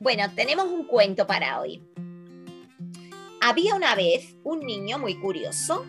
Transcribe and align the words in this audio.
Bueno, 0.00 0.32
tenemos 0.32 0.66
un 0.66 0.84
cuento 0.84 1.26
para 1.26 1.60
hoy. 1.60 1.82
Había 3.40 3.74
una 3.74 3.96
vez 3.96 4.36
un 4.44 4.60
niño 4.60 4.98
muy 4.98 5.16
curioso, 5.16 5.84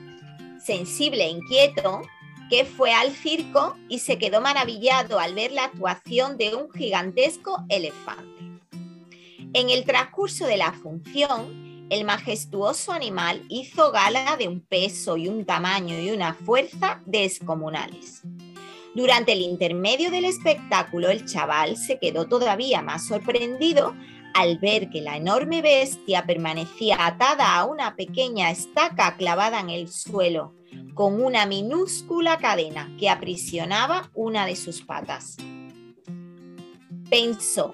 sensible 0.63 1.25
e 1.25 1.29
inquieto, 1.29 2.01
que 2.49 2.65
fue 2.65 2.91
al 2.91 3.11
circo 3.11 3.77
y 3.87 3.99
se 3.99 4.17
quedó 4.17 4.41
maravillado 4.41 5.19
al 5.19 5.35
ver 5.35 5.51
la 5.51 5.65
actuación 5.65 6.37
de 6.37 6.55
un 6.55 6.71
gigantesco 6.71 7.63
elefante. 7.69 8.59
En 9.53 9.69
el 9.69 9.85
transcurso 9.85 10.47
de 10.47 10.57
la 10.57 10.73
función, 10.73 11.87
el 11.91 12.03
majestuoso 12.03 12.91
animal 12.91 13.43
hizo 13.47 13.91
gala 13.91 14.37
de 14.37 14.47
un 14.47 14.61
peso 14.61 15.17
y 15.17 15.27
un 15.27 15.45
tamaño 15.45 15.99
y 15.99 16.09
una 16.09 16.33
fuerza 16.33 17.01
descomunales. 17.05 18.23
Durante 18.95 19.33
el 19.33 19.41
intermedio 19.41 20.09
del 20.09 20.25
espectáculo, 20.25 21.09
el 21.09 21.25
chaval 21.25 21.77
se 21.77 21.99
quedó 21.99 22.27
todavía 22.27 22.81
más 22.81 23.05
sorprendido 23.05 23.95
al 24.33 24.57
ver 24.57 24.89
que 24.89 25.01
la 25.01 25.17
enorme 25.17 25.61
bestia 25.61 26.25
permanecía 26.25 27.05
atada 27.05 27.55
a 27.55 27.65
una 27.65 27.95
pequeña 27.95 28.49
estaca 28.49 29.15
clavada 29.15 29.59
en 29.59 29.69
el 29.69 29.89
suelo, 29.89 30.53
con 30.95 31.21
una 31.21 31.45
minúscula 31.45 32.37
cadena 32.37 32.91
que 32.99 33.09
aprisionaba 33.09 34.09
una 34.13 34.45
de 34.45 34.55
sus 34.55 34.81
patas. 34.81 35.37
Pensó, 37.09 37.73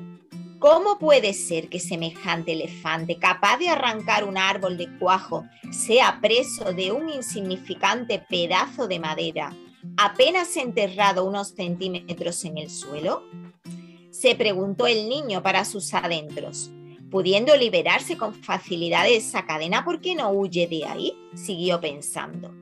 ¿cómo 0.59 0.97
puede 0.99 1.33
ser 1.33 1.69
que 1.69 1.79
semejante 1.79 2.53
elefante, 2.53 3.17
capaz 3.17 3.57
de 3.57 3.69
arrancar 3.69 4.23
un 4.23 4.37
árbol 4.37 4.77
de 4.77 4.89
cuajo, 4.97 5.45
sea 5.71 6.19
preso 6.21 6.73
de 6.73 6.91
un 6.91 7.09
insignificante 7.09 8.19
pedazo 8.29 8.87
de 8.87 8.99
madera? 8.99 9.53
Apenas 10.05 10.55
enterrado 10.55 11.25
unos 11.25 11.49
centímetros 11.49 12.45
en 12.45 12.59
el 12.59 12.69
suelo? 12.69 13.23
Se 14.11 14.35
preguntó 14.35 14.85
el 14.85 15.09
niño 15.09 15.41
para 15.41 15.65
sus 15.65 15.93
adentros. 15.93 16.69
Pudiendo 17.09 17.55
liberarse 17.55 18.17
con 18.17 18.33
facilidad 18.33 19.03
de 19.03 19.17
esa 19.17 19.45
cadena, 19.45 19.83
¿por 19.83 20.01
qué 20.01 20.15
no 20.15 20.29
huye 20.31 20.67
de 20.67 20.85
ahí? 20.85 21.13
Siguió 21.33 21.79
pensando. 21.81 22.53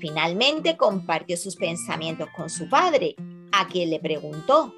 Finalmente 0.00 0.76
compartió 0.76 1.36
sus 1.36 1.56
pensamientos 1.56 2.28
con 2.34 2.48
su 2.48 2.68
padre, 2.68 3.14
a 3.52 3.66
quien 3.68 3.90
le 3.90 4.00
preguntó, 4.00 4.74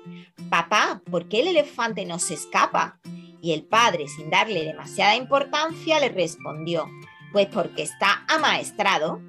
Papá, 0.50 1.02
¿por 1.10 1.28
qué 1.28 1.40
el 1.40 1.48
elefante 1.48 2.04
no 2.04 2.18
se 2.18 2.34
escapa? 2.34 2.98
Y 3.40 3.52
el 3.52 3.64
padre, 3.64 4.08
sin 4.08 4.28
darle 4.28 4.64
demasiada 4.64 5.14
importancia, 5.14 6.00
le 6.00 6.08
respondió, 6.08 6.88
Pues 7.32 7.46
porque 7.46 7.82
está 7.82 8.24
amaestrado 8.28 9.20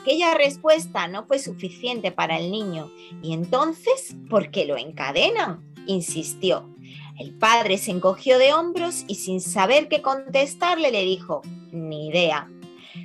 Aquella 0.00 0.34
respuesta 0.34 1.08
no 1.08 1.24
fue 1.24 1.40
suficiente 1.40 2.12
para 2.12 2.38
el 2.38 2.52
niño 2.52 2.92
y 3.20 3.32
entonces, 3.32 4.14
¿por 4.30 4.50
qué 4.52 4.64
lo 4.64 4.76
encadenan? 4.76 5.64
insistió. 5.86 6.72
El 7.18 7.34
padre 7.34 7.78
se 7.78 7.90
encogió 7.90 8.38
de 8.38 8.54
hombros 8.54 9.04
y 9.08 9.16
sin 9.16 9.40
saber 9.40 9.88
qué 9.88 10.00
contestarle 10.00 10.92
le 10.92 11.02
dijo, 11.02 11.42
ni 11.72 12.08
idea. 12.08 12.48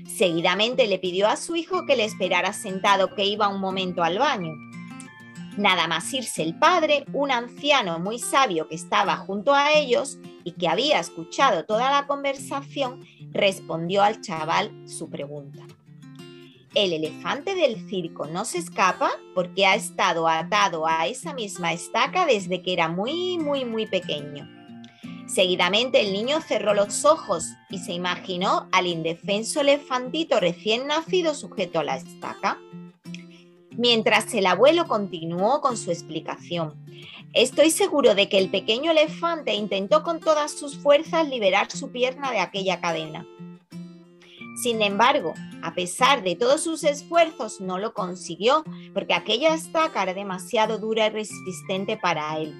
Seguidamente 0.05 0.85
le 0.85 0.99
pidió 0.99 1.27
a 1.27 1.35
su 1.35 1.55
hijo 1.55 1.85
que 1.87 1.95
le 1.95 2.05
esperara 2.05 2.53
sentado 2.53 3.15
que 3.15 3.25
iba 3.25 3.47
un 3.47 3.59
momento 3.59 4.03
al 4.03 4.19
baño. 4.19 4.53
Nada 5.57 5.87
más 5.87 6.13
irse 6.13 6.43
el 6.43 6.59
padre, 6.59 7.05
un 7.11 7.31
anciano 7.31 7.97
muy 7.97 8.19
sabio 8.19 8.67
que 8.67 8.75
estaba 8.75 9.17
junto 9.17 9.55
a 9.55 9.73
ellos 9.73 10.19
y 10.43 10.51
que 10.51 10.67
había 10.67 10.99
escuchado 10.99 11.65
toda 11.65 11.89
la 11.89 12.05
conversación, 12.05 13.03
respondió 13.31 14.03
al 14.03 14.21
chaval 14.21 14.71
su 14.87 15.09
pregunta. 15.09 15.65
El 16.75 16.91
elefante 16.91 17.53
del 17.53 17.87
circo 17.87 18.25
no 18.25 18.45
se 18.45 18.57
escapa 18.57 19.11
porque 19.35 19.67
ha 19.67 19.75
estado 19.75 20.27
atado 20.27 20.87
a 20.87 21.05
esa 21.05 21.33
misma 21.35 21.71
estaca 21.71 22.25
desde 22.25 22.63
que 22.63 22.73
era 22.73 22.87
muy, 22.87 23.37
muy, 23.37 23.63
muy 23.63 23.85
pequeño. 23.85 24.49
Seguidamente 25.27 26.01
el 26.01 26.11
niño 26.11 26.41
cerró 26.41 26.73
los 26.73 27.05
ojos 27.05 27.45
y 27.69 27.77
se 27.77 27.93
imaginó 27.93 28.69
al 28.71 28.87
indefenso 28.87 29.61
elefantito 29.61 30.39
recién 30.39 30.87
nacido 30.87 31.35
sujeto 31.35 31.79
a 31.79 31.83
la 31.83 31.97
estaca. 31.97 32.59
Mientras 33.77 34.33
el 34.33 34.47
abuelo 34.47 34.87
continuó 34.87 35.61
con 35.61 35.77
su 35.77 35.91
explicación. 35.91 36.73
Estoy 37.33 37.69
seguro 37.69 38.15
de 38.15 38.29
que 38.29 38.39
el 38.39 38.49
pequeño 38.49 38.91
elefante 38.91 39.53
intentó 39.53 40.01
con 40.01 40.19
todas 40.19 40.51
sus 40.51 40.77
fuerzas 40.79 41.27
liberar 41.27 41.69
su 41.71 41.91
pierna 41.91 42.31
de 42.31 42.39
aquella 42.39 42.81
cadena. 42.81 43.27
Sin 44.55 44.81
embargo, 44.81 45.33
a 45.63 45.73
pesar 45.73 46.23
de 46.23 46.35
todos 46.35 46.61
sus 46.61 46.83
esfuerzos, 46.83 47.59
no 47.59 47.79
lo 47.79 47.93
consiguió 47.93 48.63
porque 48.93 49.13
aquella 49.13 49.53
estaca 49.55 50.03
era 50.03 50.13
demasiado 50.13 50.77
dura 50.77 51.07
y 51.07 51.09
resistente 51.09 51.97
para 51.97 52.37
él. 52.37 52.53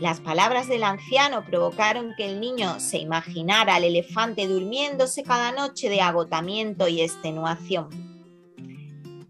Las 0.00 0.20
palabras 0.20 0.66
del 0.66 0.82
anciano 0.82 1.44
provocaron 1.44 2.14
que 2.16 2.26
el 2.26 2.40
niño 2.40 2.80
se 2.80 2.98
imaginara 2.98 3.76
al 3.76 3.84
elefante 3.84 4.48
durmiéndose 4.48 5.22
cada 5.22 5.52
noche 5.52 5.88
de 5.88 6.00
agotamiento 6.00 6.88
y 6.88 7.00
extenuación. 7.00 7.88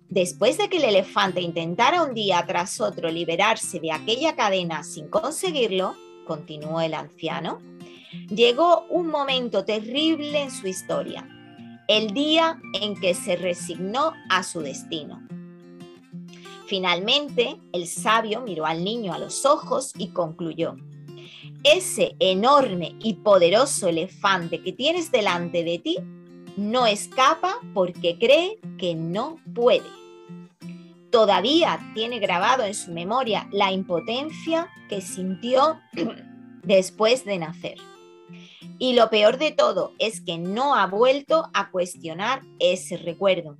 Después 0.09 0.57
de 0.57 0.71
que 0.71 0.79
el 0.79 0.85
elefante 0.85 1.43
intentara 1.43 2.03
un 2.03 2.15
día 2.15 2.43
tras 2.47 2.81
otro 2.81 3.11
liberarse 3.11 3.79
de 3.79 3.93
aquella 3.93 4.37
cadena 4.37 4.85
sin 4.85 5.09
conseguirlo, 5.09 5.97
continuó 6.27 6.81
el 6.81 6.95
anciano, 6.95 7.61
llegó 8.31 8.87
un 8.89 9.09
momento 9.09 9.65
terrible 9.65 10.45
en 10.45 10.51
su 10.51 10.67
historia 10.67 11.29
el 11.89 12.13
día 12.13 12.61
en 12.81 12.95
que 12.95 13.15
se 13.15 13.37
resignó 13.37 14.13
a 14.31 14.43
su 14.43 14.61
destino. 14.61 15.23
Finalmente, 16.67 17.61
el 17.73 17.87
sabio 17.87 18.41
miró 18.41 18.67
al 18.67 18.83
niño 18.83 19.13
a 19.13 19.19
los 19.19 19.45
ojos 19.45 19.93
y 19.99 20.09
concluyó, 20.09 20.77
ese 21.63 22.15
enorme 22.19 22.95
y 23.03 23.15
poderoso 23.15 23.89
elefante 23.89 24.63
que 24.63 24.73
tienes 24.73 25.11
delante 25.11 25.65
de 25.65 25.79
ti 25.79 25.97
no 26.57 26.87
escapa 26.87 27.59
porque 27.73 28.19
cree 28.19 28.59
que 28.79 28.95
no 28.95 29.39
puede. 29.55 29.89
Todavía 31.11 31.81
tiene 31.95 32.19
grabado 32.19 32.65
en 32.65 32.75
su 32.75 32.93
memoria 32.93 33.49
la 33.51 33.73
impotencia 33.73 34.69
que 34.89 35.01
sintió 35.01 35.81
después 36.63 37.25
de 37.25 37.39
nacer. 37.39 37.79
Y 38.79 38.95
lo 38.95 39.11
peor 39.11 39.39
de 39.39 39.53
todo 39.53 39.93
es 39.99 40.21
que 40.21 40.39
no 40.39 40.75
ha 40.75 40.87
vuelto 40.87 41.51
a 41.55 41.71
cuestionar 41.71 42.43
ese 42.59 42.97
recuerdo. 42.97 43.59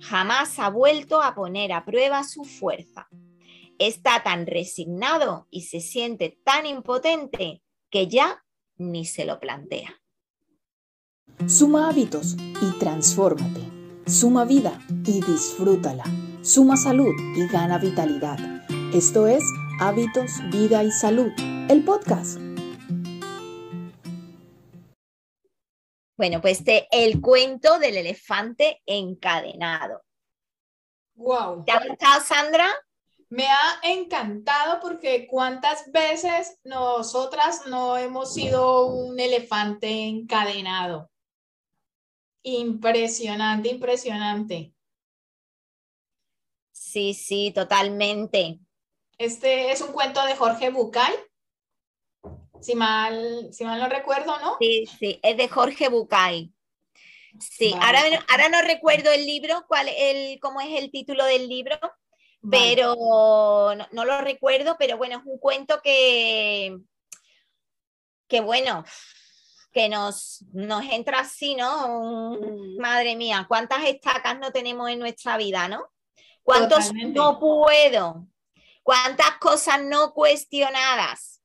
Jamás 0.00 0.58
ha 0.58 0.70
vuelto 0.70 1.22
a 1.22 1.34
poner 1.34 1.72
a 1.72 1.84
prueba 1.84 2.24
su 2.24 2.44
fuerza. 2.44 3.08
Está 3.78 4.22
tan 4.22 4.46
resignado 4.46 5.46
y 5.50 5.62
se 5.62 5.80
siente 5.80 6.38
tan 6.44 6.66
impotente 6.66 7.62
que 7.90 8.08
ya 8.08 8.42
ni 8.76 9.04
se 9.04 9.24
lo 9.24 9.38
plantea. 9.38 10.00
Suma 11.46 11.88
hábitos 11.88 12.36
y 12.38 12.78
transfórmate. 12.78 13.60
Suma 14.06 14.44
vida 14.44 14.80
y 15.04 15.20
disfrútala. 15.20 16.04
Suma 16.42 16.76
salud 16.76 17.14
y 17.36 17.46
gana 17.48 17.78
vitalidad. 17.78 18.38
Esto 18.94 19.26
es 19.26 19.42
Hábitos, 19.80 20.30
Vida 20.50 20.82
y 20.84 20.90
Salud, 20.90 21.32
el 21.68 21.84
podcast 21.84 22.45
Bueno, 26.16 26.40
pues 26.40 26.58
este, 26.58 26.88
el 26.90 27.20
cuento 27.20 27.78
del 27.78 27.98
elefante 27.98 28.82
encadenado. 28.86 30.02
Wow. 31.14 31.64
¿Te 31.64 31.72
ha 31.72 31.86
gustado, 31.86 32.24
Sandra? 32.24 32.68
Me 33.28 33.46
ha 33.46 33.80
encantado 33.82 34.80
porque 34.80 35.26
cuántas 35.26 35.90
veces 35.90 36.58
nosotras 36.64 37.66
no 37.66 37.96
hemos 37.98 38.32
sido 38.32 38.86
un 38.86 39.18
elefante 39.18 40.06
encadenado. 40.06 41.10
Impresionante, 42.42 43.68
impresionante. 43.68 44.72
Sí, 46.70 47.14
sí, 47.14 47.50
totalmente. 47.52 48.60
Este 49.18 49.72
es 49.72 49.80
un 49.80 49.92
cuento 49.92 50.24
de 50.24 50.36
Jorge 50.36 50.70
Bucay 50.70 51.12
si 52.60 52.74
mal, 52.74 53.48
si 53.52 53.64
mal 53.64 53.78
no 53.80 53.88
recuerdo, 53.88 54.38
¿no? 54.38 54.56
Sí, 54.60 54.86
sí, 54.98 55.20
es 55.22 55.36
de 55.36 55.48
Jorge 55.48 55.88
Bucay. 55.88 56.52
Sí, 57.40 57.74
ahora, 57.80 58.00
ahora 58.28 58.48
no 58.48 58.62
recuerdo 58.62 59.10
el 59.12 59.26
libro, 59.26 59.64
cuál 59.68 59.88
el, 59.88 60.40
cómo 60.40 60.60
es 60.60 60.68
el 60.80 60.90
título 60.90 61.24
del 61.24 61.48
libro, 61.48 61.78
pero 62.50 63.74
no, 63.92 64.04
lo 64.04 64.20
recuerdo, 64.20 64.76
pero 64.78 64.96
bueno, 64.96 65.18
es 65.18 65.22
un 65.26 65.38
cuento 65.38 65.80
que, 65.82 66.78
que 68.28 68.40
bueno, 68.40 68.84
que 69.72 69.88
nos, 69.88 70.44
nos 70.52 70.84
entra 70.84 71.20
así, 71.20 71.54
¿no? 71.54 72.38
Madre 72.78 73.16
mía, 73.16 73.44
¿cuántas 73.48 73.84
estacas 73.84 74.38
no 74.38 74.52
tenemos 74.52 74.88
en 74.88 74.98
nuestra 74.98 75.36
vida, 75.36 75.68
¿no? 75.68 75.90
¿Cuántos 76.42 76.92
no 76.94 77.38
puedo? 77.40 78.26
¿Cuántas 78.82 79.32
cosas 79.38 79.82
no 79.82 80.14
cuestionadas? 80.14 81.35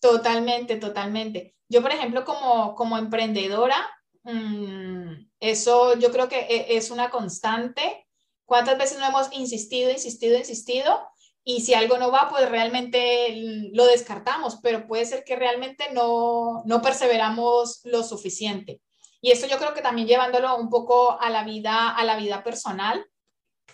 Totalmente, 0.00 0.76
totalmente. 0.76 1.54
Yo, 1.68 1.82
por 1.82 1.92
ejemplo, 1.92 2.24
como, 2.24 2.74
como 2.74 2.98
emprendedora, 2.98 3.88
mm, 4.24 5.30
eso 5.40 5.96
yo 5.98 6.10
creo 6.10 6.28
que 6.28 6.40
e, 6.40 6.76
es 6.76 6.90
una 6.90 7.10
constante. 7.10 8.06
¿Cuántas 8.44 8.76
veces 8.78 8.98
no 8.98 9.06
hemos 9.06 9.32
insistido, 9.32 9.90
insistido, 9.90 10.36
insistido? 10.36 11.10
y 11.44 11.62
si 11.62 11.74
algo 11.74 11.96
no 11.98 12.10
va, 12.10 12.28
pues 12.28 12.48
realmente 12.48 13.34
lo 13.72 13.86
descartamos, 13.86 14.58
pero 14.62 14.86
puede 14.86 15.06
ser 15.06 15.24
que 15.24 15.36
realmente 15.36 15.92
no, 15.92 16.62
no 16.64 16.82
perseveramos 16.82 17.80
lo 17.84 18.02
suficiente. 18.02 18.80
Y 19.20 19.30
esto 19.30 19.46
yo 19.46 19.58
creo 19.58 19.74
que 19.74 19.82
también 19.82 20.06
llevándolo 20.06 20.56
un 20.56 20.68
poco 20.68 21.20
a 21.20 21.30
la 21.30 21.44
vida, 21.44 21.90
a 21.90 22.04
la 22.04 22.16
vida 22.16 22.42
personal. 22.42 23.04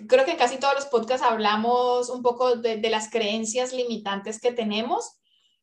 Creo 0.08 0.25
que 0.25 0.32
en 0.32 0.37
casi 0.37 0.58
todos 0.58 0.75
los 0.75 0.87
podcasts 0.87 1.26
hablamos 1.26 2.08
un 2.11 2.22
poco 2.22 2.56
de, 2.56 2.76
de 2.76 2.90
las 2.90 3.11
creencias 3.11 3.72
limitantes 3.72 4.40
que 4.40 4.52
tenemos 4.52 5.19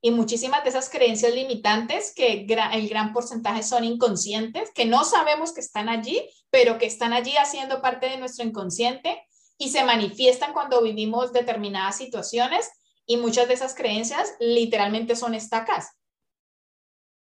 y 0.06 0.12
muchísimas 0.12 0.64
de 0.64 0.70
esas 0.70 0.90
creencias 0.90 1.34
limitantes, 1.34 2.14
que 2.14 2.46
el 2.74 2.90
gran 2.90 3.14
porcentaje 3.14 3.64
son 3.64 3.86
inconscientes, 3.86 4.70
que 4.76 4.84
no 4.84 5.06
sabemos 5.06 5.54
que 5.54 5.62
están 5.62 5.88
allí, 5.88 6.22
pero 6.50 6.78
que 6.78 6.86
están 6.86 7.14
allí 7.14 7.38
haciendo 7.38 7.82
parte 7.82 8.08
de 8.08 8.18
nuestro 8.18 8.46
inconsciente 8.46 9.26
y 9.58 9.70
se 9.70 9.86
manifiestan 9.86 10.52
cuando 10.52 10.84
vivimos 10.84 11.32
determinadas 11.32 11.96
situaciones 11.96 12.70
y 13.06 13.16
muchas 13.16 13.48
de 13.48 13.54
esas 13.54 13.76
creencias 13.76 14.34
literalmente 14.42 15.16
son 15.16 15.36
estacas 15.36 15.88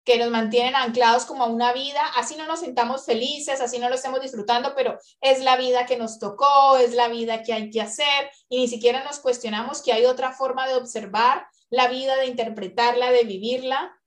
que 0.03 0.17
nos 0.17 0.29
mantienen 0.29 0.75
anclados 0.75 1.25
como 1.25 1.43
a 1.43 1.47
una 1.47 1.73
vida, 1.73 2.01
así 2.15 2.35
no 2.35 2.47
nos 2.47 2.61
sintamos 2.61 3.05
felices, 3.05 3.61
así 3.61 3.77
no 3.77 3.89
lo 3.89 3.95
estemos 3.95 4.21
disfrutando, 4.21 4.73
pero 4.75 4.97
es 5.21 5.41
la 5.41 5.57
vida 5.57 5.85
que 5.85 5.97
nos 5.97 6.17
tocó, 6.17 6.77
es 6.77 6.93
la 6.93 7.07
vida 7.07 7.43
que 7.43 7.53
hay 7.53 7.69
que 7.69 7.81
hacer 7.81 8.31
y 8.49 8.61
ni 8.61 8.67
siquiera 8.67 9.03
nos 9.03 9.19
cuestionamos 9.19 9.81
que 9.81 9.93
hay 9.93 10.05
otra 10.05 10.31
forma 10.31 10.67
de 10.67 10.75
observar 10.75 11.45
la 11.69 11.87
vida, 11.87 12.17
de 12.17 12.27
interpretarla, 12.27 13.11
de 13.11 13.23
vivirla. 13.23 13.97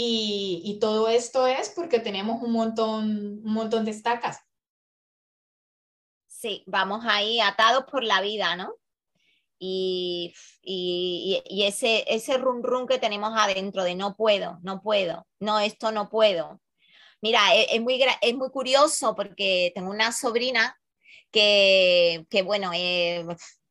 Y, 0.00 0.78
todo 0.80 1.08
esto 1.08 1.48
es 1.48 1.70
porque 1.70 1.98
tenemos 1.98 2.40
un 2.40 2.52
montón, 2.52 3.40
un 3.44 3.52
montón 3.52 3.84
de 3.84 3.90
estacas. 3.90 4.38
Sí, 6.28 6.62
vamos 6.66 7.04
ahí 7.04 7.40
atados 7.40 7.84
por 7.90 8.04
la 8.04 8.20
vida, 8.20 8.54
¿no? 8.54 8.76
Y, 9.58 10.34
y, 10.62 11.64
ese, 11.64 12.04
ese 12.06 12.38
rum 12.38 12.62
rum 12.62 12.86
que 12.86 12.98
tenemos 12.98 13.32
adentro 13.36 13.82
de 13.82 13.96
no 13.96 14.14
puedo, 14.16 14.58
no 14.62 14.80
puedo, 14.80 15.26
no, 15.40 15.58
esto 15.58 15.90
no 15.92 16.08
puedo. 16.08 16.60
Mira, 17.20 17.54
es, 17.54 17.66
es 17.72 17.80
muy, 17.80 18.00
es 18.20 18.34
muy 18.36 18.50
curioso 18.50 19.14
porque 19.16 19.72
tengo 19.74 19.90
una 19.90 20.12
sobrina 20.12 20.78
que, 21.32 22.24
que 22.30 22.42
bueno, 22.42 22.70
eh, 22.74 23.26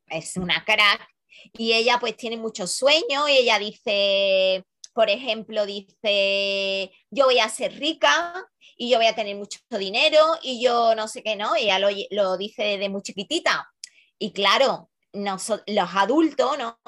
es 0.07 0.37
una 0.37 0.63
crack 0.65 1.07
y 1.53 1.73
ella 1.73 1.97
pues 1.99 2.17
tiene 2.17 2.37
muchos 2.37 2.71
sueños 2.71 3.29
y 3.29 3.37
ella 3.37 3.59
dice, 3.59 4.65
por 4.93 5.09
ejemplo, 5.09 5.65
dice, 5.65 6.91
yo 7.09 7.25
voy 7.25 7.39
a 7.39 7.49
ser 7.49 7.73
rica 7.79 8.33
y 8.77 8.89
yo 8.89 8.97
voy 8.97 9.07
a 9.07 9.15
tener 9.15 9.35
mucho 9.35 9.59
dinero 9.71 10.19
y 10.41 10.61
yo 10.61 10.95
no 10.95 11.07
sé 11.07 11.23
qué, 11.23 11.35
¿no? 11.35 11.55
Ella 11.55 11.79
lo, 11.79 11.89
lo 12.11 12.37
dice 12.37 12.63
desde 12.63 12.89
muy 12.89 13.01
chiquitita. 13.01 13.71
Y 14.19 14.31
claro, 14.31 14.89
los 15.13 15.89
adultos, 15.95 16.57
¿no? 16.57 16.79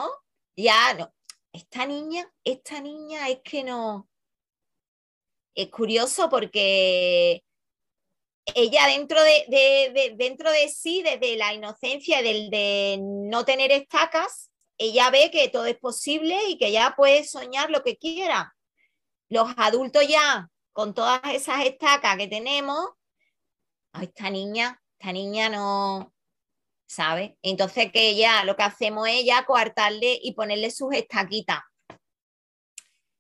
Ya, 0.56 0.94
no. 0.94 1.14
Esta 1.52 1.86
niña, 1.86 2.32
esta 2.44 2.80
niña 2.80 3.28
es 3.30 3.40
que 3.44 3.64
no. 3.64 4.08
Es 5.56 5.70
curioso 5.70 6.30
porque 6.30 7.44
ella 8.56 8.88
dentro 8.88 9.22
de, 9.22 10.16
dentro 10.18 10.52
de 10.52 10.70
sí, 10.70 11.02
desde 11.02 11.38
la 11.38 11.54
inocencia 11.54 12.22
del 12.22 12.50
de 12.50 12.98
no 13.02 13.46
tener 13.46 13.72
estacas, 13.72 14.52
ella 14.78 15.10
ve 15.10 15.30
que 15.32 15.50
todo 15.50 15.66
es 15.66 15.78
posible 15.78 16.38
y 16.50 16.58
que 16.58 16.72
ya 16.72 16.94
puede 16.96 17.24
soñar 17.24 17.70
lo 17.70 17.84
que 17.84 17.98
quiera. 17.98 18.56
Los 19.30 19.50
adultos 19.58 20.08
ya, 20.08 20.50
con 20.72 20.94
todas 20.94 21.22
esas 21.34 21.66
estacas 21.66 22.18
que 22.18 22.28
tenemos, 22.28 22.90
esta 24.02 24.30
niña, 24.30 24.82
esta 24.98 25.12
niña 25.12 25.50
no, 25.50 26.14
¿sabe? 26.90 27.38
Entonces 27.44 27.92
que 27.92 28.10
ella, 28.10 28.44
lo 28.44 28.56
que 28.56 28.64
hacemos 28.64 29.08
es 29.08 29.24
ya 29.24 29.46
coartarle 29.46 30.20
y 30.22 30.34
ponerle 30.34 30.72
sus 30.72 30.94
estaquitas. 30.94 31.60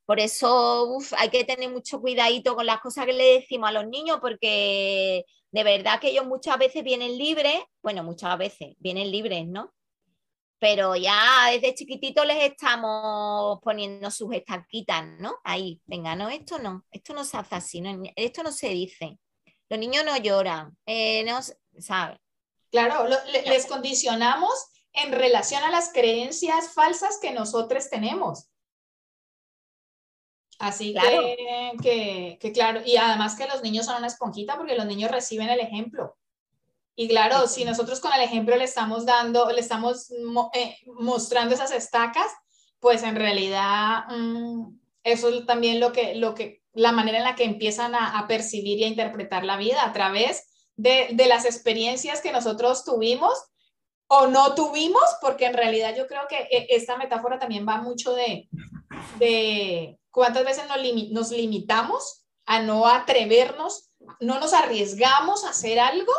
Por 0.06 0.20
eso 0.20 0.98
hay 1.18 1.30
que 1.30 1.44
tener 1.44 1.70
mucho 1.70 2.02
cuidadito 2.02 2.56
con 2.56 2.66
las 2.66 2.82
cosas 2.82 3.06
que 3.06 3.14
le 3.14 3.40
decimos 3.40 3.70
a 3.70 3.74
los 3.74 3.88
niños, 3.88 4.18
porque 4.20 5.24
de 5.52 5.64
verdad 5.64 6.00
que 6.00 6.10
ellos 6.10 6.26
muchas 6.26 6.58
veces 6.58 6.84
vienen 6.84 7.16
libres, 7.16 7.62
bueno, 7.84 8.04
muchas 8.04 8.36
veces 8.40 8.70
vienen 8.80 9.12
libres, 9.12 9.48
¿no? 9.48 9.72
Pero 10.58 10.96
ya 10.96 11.52
desde 11.52 11.76
chiquitito 11.76 12.26
les 12.26 12.52
estamos 12.52 13.60
poniendo 13.62 14.10
sus 14.10 14.34
estaquitas, 14.34 15.06
¿no? 15.20 15.36
Ahí, 15.44 15.80
venga, 15.86 16.16
no, 16.16 16.30
esto 16.30 16.58
no, 16.58 16.86
esto 16.92 17.14
no 17.14 17.24
se 17.24 17.38
hace 17.38 17.56
así, 17.56 17.84
esto 18.16 18.42
no 18.42 18.52
se 18.52 18.70
dice. 18.70 19.20
Los 19.70 19.80
niños 19.80 20.04
no 20.04 20.18
lloran, 20.18 20.76
eh, 20.88 21.24
no, 21.24 21.40
¿sabes? 21.80 22.18
Claro, 22.72 23.08
les 23.46 23.66
condicionamos 23.66 24.52
en 24.94 25.12
relación 25.12 25.64
a 25.64 25.72
las 25.72 25.92
creencias 25.92 26.74
falsas 26.74 27.20
que 27.22 27.32
nosotros 27.32 27.90
tenemos. 27.90 28.50
Así 30.60 30.94
Que, 31.82 32.38
que, 32.40 32.52
claro, 32.52 32.82
y 32.86 32.98
además 32.98 33.36
que 33.36 33.48
los 33.48 33.64
niños 33.64 33.86
son 33.86 33.98
una 33.98 34.08
esponjita 34.08 34.58
porque 34.58 34.76
los 34.76 34.86
niños 34.86 35.10
reciben 35.10 35.50
el 35.50 35.60
ejemplo. 35.60 36.18
Y 36.96 37.08
claro, 37.08 37.48
si 37.48 37.64
nosotros 37.64 38.02
con 38.02 38.12
el 38.12 38.22
ejemplo 38.22 38.58
le 38.58 38.66
estamos 38.66 39.06
dando, 39.06 39.50
le 39.52 39.62
estamos 39.62 40.12
eh, 40.54 40.76
mostrando 40.86 41.56
esas 41.56 41.72
estacas, 41.72 42.28
pues 42.82 43.04
en 43.04 43.16
realidad 43.16 44.04
mm, 44.10 44.78
eso 45.04 45.30
es 45.30 45.46
también 45.46 45.80
lo 45.80 45.94
que, 45.94 46.16
lo 46.16 46.36
que, 46.36 46.62
la 46.74 46.92
manera 46.92 47.20
en 47.20 47.24
la 47.24 47.36
que 47.36 47.46
empiezan 47.46 47.96
a, 47.96 48.20
a 48.20 48.28
percibir 48.28 48.80
y 48.80 48.84
a 48.84 48.88
interpretar 48.88 49.46
la 49.46 49.56
vida 49.56 49.86
a 49.86 49.94
través 49.94 50.49
de, 50.82 51.10
de, 51.14 51.28
las 51.28 51.46
experiencias 51.46 52.22
que 52.22 52.32
nosotros 52.32 52.86
tuvimos 52.86 53.34
o 54.08 54.28
no 54.28 54.56
tuvimos, 54.56 55.04
porque 55.22 55.46
en 55.46 55.54
realidad 55.54 55.96
yo 55.96 56.08
creo 56.08 56.28
que 56.28 56.38
eh, 56.52 56.68
esta 56.70 56.98
metáfora 56.98 57.38
también 57.38 57.68
va 57.68 57.78
mucho 57.78 58.14
de, 58.14 58.50
de 59.20 60.00
¿Cuántas 60.12 60.44
veces 60.44 60.66
nos, 61.12 61.32
limitamos 61.32 62.26
a 62.46 62.62
no 62.62 62.88
atrevernos, 62.88 63.92
no 64.20 64.40
nos 64.40 64.54
arriesgamos 64.54 65.46
a 65.46 65.50
hacer 65.50 65.80
algo 65.80 66.14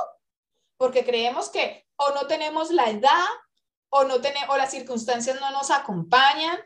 porque 0.76 1.04
creemos 1.04 1.50
que 1.50 1.86
o 1.96 2.14
no 2.14 2.26
tenemos 2.26 2.70
la 2.70 2.88
edad 2.88 3.26
o, 3.90 4.04
no 4.04 4.14
o 4.14 4.56
las 4.56 4.70
circunstancias 4.70 5.40
no 5.40 5.50
nos 5.50 5.70
acompañan, 5.70 6.58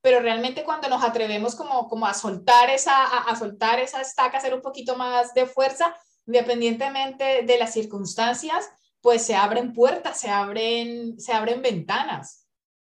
pero 0.00 0.20
realmente 0.20 0.64
cuando 0.64 0.88
nos 0.88 1.04
atrevemos 1.04 1.54
como, 1.54 1.86
como 1.88 2.06
a, 2.06 2.14
soltar 2.14 2.70
esa, 2.70 3.04
a, 3.04 3.36
soltar 3.36 3.78
esa 3.78 4.00
estaca, 4.00 4.38
hacer 4.38 4.54
un 4.54 4.62
poquito 4.62 4.96
más 4.96 5.34
de 5.34 5.46
fuerza, 5.46 5.94
independientemente 6.30 7.42
de 7.42 7.58
las 7.58 7.72
circunstancias, 7.72 8.70
pues 9.00 9.26
se 9.26 9.34
abren 9.34 9.72
puertas, 9.72 10.20
se 10.20 10.30
abren, 10.30 11.18
se 11.18 11.32
abren 11.32 11.60
ventanas. 11.60 12.46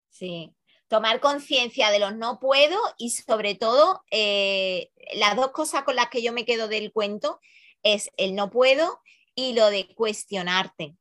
Sí, 0.10 0.56
tomar 0.88 1.20
conciencia 1.20 1.92
de 1.92 2.00
los 2.00 2.16
no 2.16 2.40
puedo 2.40 2.80
y 2.98 3.10
sobre 3.10 3.56
todo 3.56 4.02
eh, 4.12 4.92
las 5.16 5.36
dos 5.36 5.52
cosas 5.52 5.84
con 5.84 5.98
las 5.98 6.08
que 6.08 6.24
yo 6.24 6.32
me 6.32 6.46
quedo 6.46 6.70
del 6.70 6.94
cuento 6.94 7.42
es 7.82 8.10
el 8.16 8.34
no 8.34 8.50
puedo 8.50 9.02
y 9.36 9.54
lo 9.54 9.70
de 9.70 9.94
cuestionarte. 9.94 10.96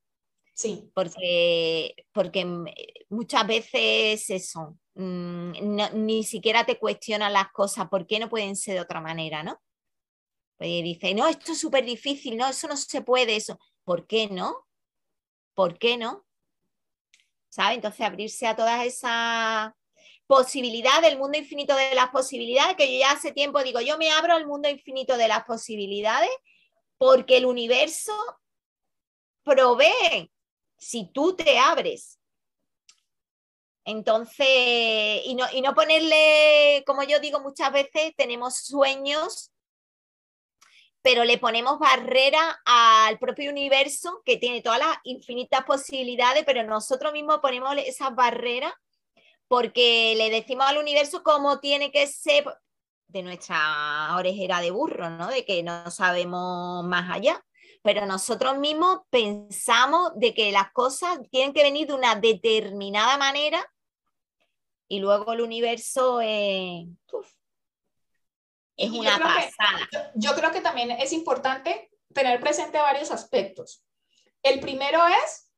Sí. 0.55 0.91
Porque, 0.95 1.95
porque 2.13 2.45
muchas 3.09 3.47
veces 3.47 4.31
eso, 4.31 4.79
mm, 4.95 5.53
ni 5.95 6.25
siquiera 6.25 6.67
te 6.67 6.79
cuestionan 6.79 7.33
las 7.33 7.53
cosas, 7.53 7.89
¿por 7.89 8.07
qué 8.07 8.19
no 8.19 8.29
pueden 8.29 8.57
ser 8.57 8.75
de 8.75 8.81
otra 8.81 9.01
manera, 9.01 9.45
no? 9.45 9.61
Pues 10.63 10.85
dice, 10.85 11.13
no, 11.13 11.27
esto 11.27 11.51
es 11.51 11.59
súper 11.59 11.85
difícil, 11.85 12.37
no, 12.37 12.49
eso 12.49 12.69
no 12.69 12.77
se 12.77 13.03
puede, 13.03 13.35
eso. 13.35 13.59
¿Por 13.83 14.07
qué 14.07 14.29
no? 14.29 14.69
¿Por 15.55 15.77
qué 15.77 15.97
no? 15.97 16.25
¿Sabe? 17.49 17.75
Entonces 17.75 18.07
abrirse 18.07 18.47
a 18.47 18.55
todas 18.55 18.87
esas 18.87 19.73
posibilidad 20.29 21.03
del 21.03 21.19
mundo 21.19 21.37
infinito 21.37 21.75
de 21.75 21.97
las 21.97 22.11
posibilidades, 22.11 22.77
que 22.77 22.93
yo 22.93 22.97
ya 23.01 23.11
hace 23.11 23.33
tiempo 23.33 23.61
digo, 23.65 23.81
yo 23.81 23.99
me 23.99 24.13
abro 24.13 24.35
al 24.35 24.47
mundo 24.47 24.69
infinito 24.69 25.17
de 25.17 25.27
las 25.27 25.43
posibilidades 25.43 26.31
porque 26.97 27.39
el 27.39 27.47
universo 27.47 28.13
provee 29.43 30.31
si 30.79 31.11
tú 31.13 31.35
te 31.35 31.59
abres. 31.59 32.21
Entonces, 33.85 35.23
y 35.25 35.35
no, 35.35 35.45
y 35.53 35.61
no 35.61 35.75
ponerle, 35.75 36.85
como 36.87 37.03
yo 37.03 37.19
digo 37.19 37.41
muchas 37.41 37.73
veces, 37.73 38.15
tenemos 38.17 38.59
sueños, 38.59 39.52
pero 41.03 41.25
le 41.25 41.39
ponemos 41.39 41.79
barrera 41.79 42.61
al 42.65 43.19
propio 43.19 43.51
universo 43.51 44.23
que 44.25 44.37
tiene 44.37 44.63
todas 44.63 44.79
las 44.79 44.97
infinitas 45.03 45.65
posibilidades, 45.65 46.45
pero 46.45 46.63
nosotros 46.63 47.13
mismos 47.13 47.41
ponemos 47.41 47.77
esas 47.79 48.15
barreras 48.15 48.73
porque 49.49 50.15
le 50.17 50.31
decimos 50.31 50.67
al 50.67 50.79
universo 50.79 51.23
cómo 51.23 51.61
tiene 51.61 51.91
que 51.91 52.07
ser 52.07 52.45
de 53.09 53.23
nuestra 53.23 54.15
orejera 54.17 54.61
de 54.61 54.71
burro, 54.71 55.11
¿no? 55.11 55.29
De 55.29 55.45
que 55.45 55.63
no 55.63 55.91
sabemos 55.91 56.85
más 56.85 57.11
allá. 57.11 57.45
Pero 57.83 58.07
nosotros 58.07 58.59
mismos 58.59 59.01
pensamos 59.11 60.13
de 60.15 60.33
que 60.33 60.53
las 60.53 60.73
cosas 60.73 61.19
tienen 61.31 61.53
que 61.53 61.65
venir 61.65 61.89
de 61.89 61.95
una 61.95 62.15
determinada 62.15 63.19
manera 63.19 63.63
y 64.89 65.01
luego 65.01 65.33
el 65.33 65.41
universo 65.41 66.21
es 68.77 68.91
una 68.91 69.19
pasada. 69.19 70.11
yo 70.15 70.35
creo 70.35 70.51
que 70.51 70.61
también 70.61 70.91
es 70.91 71.13
importante 71.13 71.91
tener 72.13 72.41
presente 72.41 72.79
varios 72.79 73.11
aspectos. 73.11 73.85
El 74.43 74.61
primero 74.61 75.01
es 75.07 75.49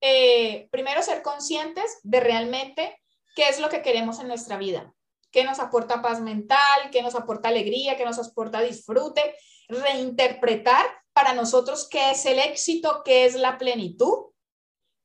eh, 0.00 0.68
primero 0.70 1.02
ser 1.02 1.22
conscientes 1.22 1.98
de 2.02 2.20
realmente 2.20 2.98
qué 3.36 3.48
es 3.48 3.60
lo 3.60 3.68
que 3.68 3.82
queremos 3.82 4.18
en 4.18 4.28
nuestra 4.28 4.56
vida, 4.56 4.94
qué 5.30 5.44
nos 5.44 5.58
aporta 5.58 6.00
paz 6.00 6.20
mental, 6.20 6.90
qué 6.90 7.02
nos 7.02 7.14
aporta 7.14 7.48
alegría, 7.48 7.96
qué 7.96 8.04
nos 8.04 8.18
aporta 8.18 8.60
disfrute, 8.62 9.34
reinterpretar 9.68 10.86
para 11.12 11.34
nosotros 11.34 11.86
qué 11.88 12.12
es 12.12 12.24
el 12.24 12.38
éxito, 12.38 13.02
qué 13.04 13.26
es 13.26 13.34
la 13.34 13.58
plenitud. 13.58 14.30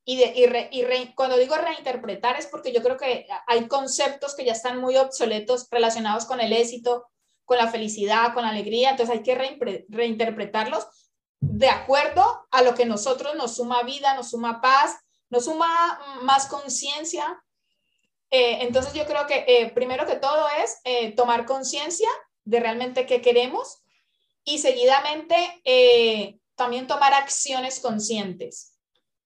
Y, 0.07 0.23
y, 0.23 1.13
cuando 1.15 1.35
digo 1.35 1.55
reinterpretar 1.55 2.37
es 2.37 2.45
porque 2.45 2.71
yo 2.71 2.81
creo 2.83 2.95
que 2.95 3.27
hay 3.47 3.67
conceptos 3.67 4.35
que 4.35 4.45
ya 4.45 4.53
están 4.53 4.79
muy 4.79 4.95
obsoletos 4.97 5.67
relacionados 5.71 6.25
con 6.25 6.39
el 6.39 6.53
éxito, 6.53 7.07
con 7.45 7.57
la 7.57 7.69
felicidad, 7.69 8.33
con 8.33 8.43
la 8.43 8.49
alegría, 8.49 8.89
entonces 8.89 9.15
hay 9.15 9.23
que 9.23 9.35
reinterpretarlos 9.87 10.87
de 11.39 11.69
acuerdo 11.69 12.47
a 12.51 12.61
lo 12.63 12.73
que 12.73 12.85
nosotros 12.85 13.35
nos 13.35 13.55
suma 13.55 13.83
vida, 13.83 14.15
nos 14.15 14.31
suma 14.31 14.61
paz, 14.61 14.97
nos 15.29 15.45
suma 15.45 15.99
más 16.23 16.47
conciencia. 16.47 17.41
Eh, 18.31 18.59
entonces 18.61 18.93
yo 18.93 19.05
creo 19.05 19.27
que 19.27 19.45
eh, 19.47 19.71
primero 19.71 20.05
que 20.05 20.15
todo 20.15 20.47
es 20.63 20.79
eh, 20.83 21.11
tomar 21.11 21.45
conciencia 21.45 22.09
de 22.43 22.59
realmente 22.59 23.05
qué 23.05 23.21
queremos 23.21 23.83
y 24.43 24.59
seguidamente 24.59 25.61
también 26.55 26.87
tomar 26.87 27.13
acciones 27.13 27.79
conscientes. 27.79 28.75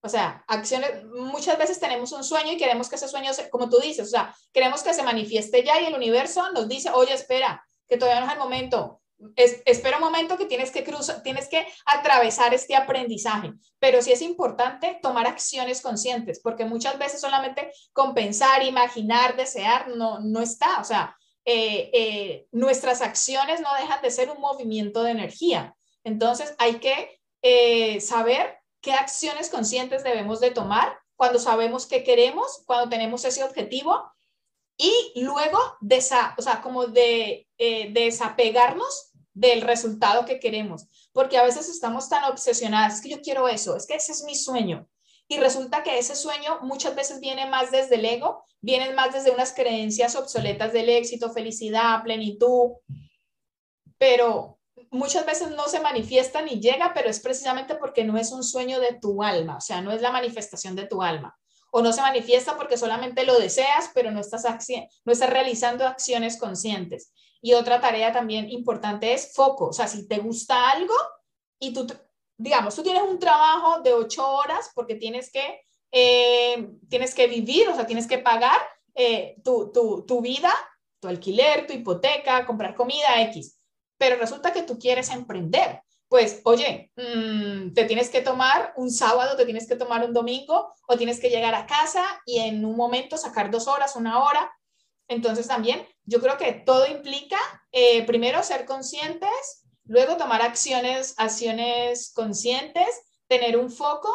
O 0.02 0.08
sea, 0.08 0.42
acciones, 0.48 1.04
muchas 1.04 1.58
veces 1.58 1.78
tenemos 1.78 2.12
un 2.12 2.24
sueño 2.24 2.52
y 2.52 2.56
queremos 2.56 2.88
que 2.88 2.96
ese 2.96 3.06
sueño, 3.06 3.30
como 3.50 3.68
tú 3.68 3.78
dices, 3.78 4.08
o 4.08 4.10
sea, 4.10 4.34
queremos 4.52 4.82
que 4.82 4.94
se 4.94 5.02
manifieste 5.02 5.62
ya 5.62 5.78
y 5.78 5.86
el 5.86 5.94
universo 5.94 6.50
nos 6.52 6.68
dice, 6.68 6.90
oye, 6.90 7.12
espera, 7.12 7.62
que 7.90 7.98
todavía 7.98 8.20
no 8.20 8.26
es 8.28 8.32
el 8.32 8.38
momento, 8.38 9.02
espera 9.36 9.98
un 9.98 10.04
momento 10.04 10.38
que 10.38 10.46
tienes 10.46 10.70
que 10.70 10.84
cruzar, 10.84 11.22
tienes 11.22 11.48
que 11.48 11.66
atravesar 11.84 12.54
este 12.54 12.76
aprendizaje, 12.76 13.52
pero 13.78 14.00
sí 14.00 14.12
es 14.12 14.22
importante 14.22 14.98
tomar 15.02 15.26
acciones 15.26 15.82
conscientes, 15.82 16.40
porque 16.40 16.64
muchas 16.64 16.98
veces 16.98 17.20
solamente 17.20 17.72
con 17.92 18.14
pensar, 18.14 18.62
imaginar, 18.62 19.36
desear, 19.36 19.88
no, 19.88 20.20
no 20.20 20.40
está, 20.40 20.80
o 20.80 20.84
sea, 20.84 21.16
eh, 21.44 21.90
eh, 21.92 22.46
nuestras 22.52 23.02
acciones 23.02 23.60
no 23.60 23.74
dejan 23.74 24.00
de 24.02 24.10
ser 24.10 24.30
un 24.30 24.40
movimiento 24.40 25.02
de 25.02 25.10
energía. 25.10 25.74
Entonces 26.04 26.54
hay 26.58 26.74
que 26.74 27.20
eh, 27.42 28.00
saber 28.00 28.58
qué 28.80 28.92
acciones 28.92 29.50
conscientes 29.50 30.04
debemos 30.04 30.40
de 30.40 30.50
tomar 30.50 30.98
cuando 31.16 31.38
sabemos 31.38 31.86
qué 31.86 32.04
queremos, 32.04 32.62
cuando 32.66 32.88
tenemos 32.88 33.24
ese 33.24 33.42
objetivo 33.42 34.10
y 34.80 35.20
luego, 35.20 35.58
de 35.80 35.96
esa, 35.96 36.34
o 36.38 36.42
sea, 36.42 36.62
como 36.62 36.86
de 36.86 37.46
desapegarnos 37.92 39.12
del 39.34 39.60
resultado 39.60 40.24
que 40.24 40.40
queremos, 40.40 40.86
porque 41.12 41.38
a 41.38 41.44
veces 41.44 41.68
estamos 41.68 42.08
tan 42.08 42.24
obsesionadas, 42.24 42.94
es 42.94 43.00
que 43.00 43.10
yo 43.10 43.20
quiero 43.20 43.48
eso, 43.48 43.76
es 43.76 43.86
que 43.86 43.94
ese 43.94 44.12
es 44.12 44.22
mi 44.24 44.34
sueño. 44.34 44.88
Y 45.28 45.38
resulta 45.38 45.82
que 45.82 45.98
ese 45.98 46.16
sueño 46.16 46.58
muchas 46.62 46.96
veces 46.96 47.20
viene 47.20 47.46
más 47.46 47.70
desde 47.70 47.94
el 47.94 48.04
ego, 48.04 48.44
viene 48.60 48.92
más 48.94 49.12
desde 49.12 49.30
unas 49.30 49.52
creencias 49.52 50.16
obsoletas 50.16 50.72
del 50.72 50.88
éxito, 50.88 51.30
felicidad, 51.30 52.02
plenitud, 52.02 52.72
pero 53.96 54.58
muchas 54.90 55.24
veces 55.24 55.50
no 55.50 55.68
se 55.68 55.80
manifiesta 55.80 56.42
ni 56.42 56.60
llega, 56.60 56.92
pero 56.94 57.08
es 57.08 57.20
precisamente 57.20 57.76
porque 57.76 58.02
no 58.02 58.18
es 58.18 58.32
un 58.32 58.42
sueño 58.42 58.80
de 58.80 58.98
tu 59.00 59.22
alma, 59.22 59.58
o 59.58 59.60
sea, 59.60 59.80
no 59.80 59.92
es 59.92 60.02
la 60.02 60.10
manifestación 60.10 60.74
de 60.74 60.86
tu 60.86 61.02
alma. 61.02 61.38
O 61.70 61.82
no 61.82 61.92
se 61.92 62.00
manifiesta 62.00 62.56
porque 62.56 62.76
solamente 62.76 63.24
lo 63.24 63.38
deseas, 63.38 63.90
pero 63.94 64.10
no 64.10 64.20
estás, 64.20 64.44
no 65.04 65.12
estás 65.12 65.30
realizando 65.30 65.86
acciones 65.86 66.36
conscientes. 66.36 67.12
Y 67.40 67.54
otra 67.54 67.80
tarea 67.80 68.12
también 68.12 68.50
importante 68.50 69.12
es 69.12 69.32
foco. 69.34 69.68
O 69.68 69.72
sea, 69.72 69.86
si 69.86 70.06
te 70.06 70.18
gusta 70.18 70.70
algo 70.70 70.94
y 71.58 71.72
tú, 71.72 71.86
digamos, 72.36 72.74
tú 72.74 72.82
tienes 72.82 73.02
un 73.02 73.18
trabajo 73.18 73.80
de 73.80 73.94
ocho 73.94 74.28
horas 74.28 74.70
porque 74.74 74.94
tienes 74.94 75.30
que, 75.32 75.62
eh, 75.92 76.70
tienes 76.88 77.14
que 77.14 77.26
vivir, 77.26 77.68
o 77.68 77.74
sea, 77.74 77.86
tienes 77.86 78.06
que 78.06 78.18
pagar 78.18 78.60
eh, 78.94 79.36
tu, 79.44 79.70
tu, 79.72 80.04
tu 80.06 80.20
vida, 80.20 80.52
tu 81.00 81.08
alquiler, 81.08 81.66
tu 81.66 81.72
hipoteca, 81.72 82.46
comprar 82.46 82.74
comida 82.74 83.22
X. 83.22 83.58
Pero 83.96 84.16
resulta 84.16 84.52
que 84.52 84.62
tú 84.62 84.78
quieres 84.78 85.10
emprender 85.10 85.82
pues, 86.10 86.42
oye, 86.44 86.92
mm, 86.96 87.72
te 87.72 87.84
tienes 87.84 88.10
que 88.10 88.20
tomar 88.20 88.74
un 88.76 88.90
sábado, 88.90 89.38
te 89.38 89.46
tienes 89.46 89.66
que 89.66 89.76
tomar 89.76 90.04
un 90.04 90.12
domingo 90.12 90.74
o 90.86 90.98
tienes 90.98 91.20
que 91.20 91.30
llegar 91.30 91.54
a 91.54 91.64
casa 91.64 92.04
y 92.26 92.40
en 92.40 92.66
un 92.66 92.76
momento 92.76 93.16
sacar 93.16 93.50
dos 93.50 93.66
horas, 93.66 93.96
una 93.96 94.22
hora 94.22 94.52
entonces 95.10 95.48
también 95.48 95.84
yo 96.04 96.20
creo 96.20 96.38
que 96.38 96.52
todo 96.52 96.86
implica, 96.86 97.36
eh, 97.72 98.06
primero, 98.06 98.44
ser 98.44 98.64
conscientes, 98.64 99.64
luego 99.84 100.16
tomar 100.16 100.40
acciones, 100.40 101.14
acciones 101.18 102.12
conscientes, 102.14 102.86
tener 103.26 103.56
un 103.56 103.72
foco 103.72 104.08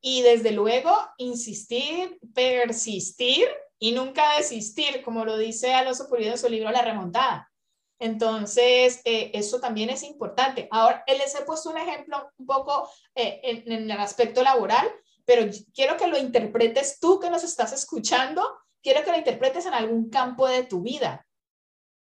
y 0.00 0.22
desde 0.22 0.50
luego 0.50 0.92
insistir, 1.18 2.18
persistir 2.34 3.48
y 3.78 3.92
nunca 3.92 4.36
desistir, 4.38 5.02
como 5.04 5.24
lo 5.24 5.38
dice 5.38 5.72
Alonso 5.72 6.08
Pulido 6.08 6.32
en 6.32 6.38
su 6.38 6.48
libro 6.48 6.72
La 6.72 6.82
Remontada. 6.82 7.49
Entonces, 8.00 9.00
eh, 9.04 9.30
eso 9.34 9.60
también 9.60 9.90
es 9.90 10.02
importante. 10.02 10.66
Ahora, 10.72 11.04
les 11.06 11.34
he 11.36 11.42
puesto 11.42 11.70
un 11.70 11.78
ejemplo 11.78 12.30
un 12.38 12.46
poco 12.46 12.90
eh, 13.14 13.40
en, 13.44 13.70
en, 13.70 13.90
el 13.90 14.00
aspecto 14.00 14.42
laboral, 14.42 14.90
pero 15.24 15.48
quiero 15.72 15.96
que 15.96 16.08
lo 16.08 16.18
interpretes 16.18 16.98
tú 16.98 17.20
que 17.20 17.30
nos 17.30 17.44
estás 17.44 17.72
escuchando 17.72 18.42
quiero 18.82 19.04
que 19.04 19.10
lo 19.10 19.18
interpretes 19.18 19.66
en 19.66 19.74
algún 19.74 20.10
campo 20.10 20.48
de 20.48 20.64
tu 20.64 20.82
vida. 20.82 21.26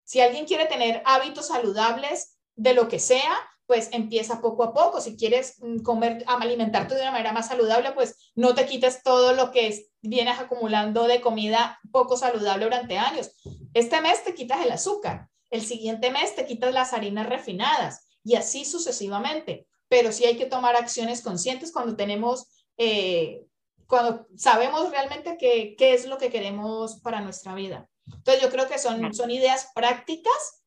Si 0.03 0.21
alguien 0.21 0.45
quiere 0.45 0.65
tener 0.65 1.01
hábitos 1.05 1.47
saludables 1.47 2.37
de 2.55 2.73
lo 2.73 2.87
que 2.87 2.99
sea, 2.99 3.35
pues 3.65 3.89
empieza 3.91 4.41
poco 4.41 4.63
a 4.63 4.73
poco. 4.73 4.99
Si 4.99 5.15
quieres 5.15 5.55
mm, 5.59 5.79
comer, 5.81 6.23
alimentarte 6.27 6.95
de 6.95 7.01
una 7.01 7.11
manera 7.11 7.33
más 7.33 7.47
saludable, 7.47 7.91
pues 7.91 8.31
no 8.35 8.55
te 8.55 8.65
quites 8.65 9.03
todo 9.03 9.33
lo 9.33 9.51
que 9.51 9.87
vienes 10.01 10.39
acumulando 10.39 11.07
de 11.07 11.21
comida 11.21 11.79
poco 11.91 12.17
saludable 12.17 12.65
durante 12.65 12.97
años. 12.97 13.31
Este 13.73 14.01
mes 14.01 14.23
te 14.23 14.33
quitas 14.33 14.65
el 14.65 14.71
azúcar, 14.71 15.29
el 15.49 15.65
siguiente 15.65 16.11
mes 16.11 16.35
te 16.35 16.45
quitas 16.45 16.73
las 16.73 16.93
harinas 16.93 17.27
refinadas 17.27 18.07
y 18.23 18.35
así 18.35 18.65
sucesivamente. 18.65 19.67
Pero 19.87 20.11
sí 20.11 20.25
hay 20.25 20.37
que 20.37 20.45
tomar 20.45 20.75
acciones 20.75 21.21
conscientes 21.21 21.71
cuando 21.71 21.95
tenemos 21.95 22.47
eh, 22.77 23.43
cuando 23.89 24.27
sabemos 24.37 24.91
realmente 24.91 25.35
qué, 25.37 25.75
qué 25.75 25.95
es 25.95 26.05
lo 26.05 26.19
que 26.19 26.29
queremos 26.29 27.01
para 27.01 27.21
nuestra 27.21 27.55
vida. 27.55 27.89
Entonces 28.05 28.41
yo 28.41 28.51
creo 28.51 28.67
que 28.67 28.77
son, 28.77 29.13
son 29.15 29.31
ideas 29.31 29.71
prácticas 29.73 30.63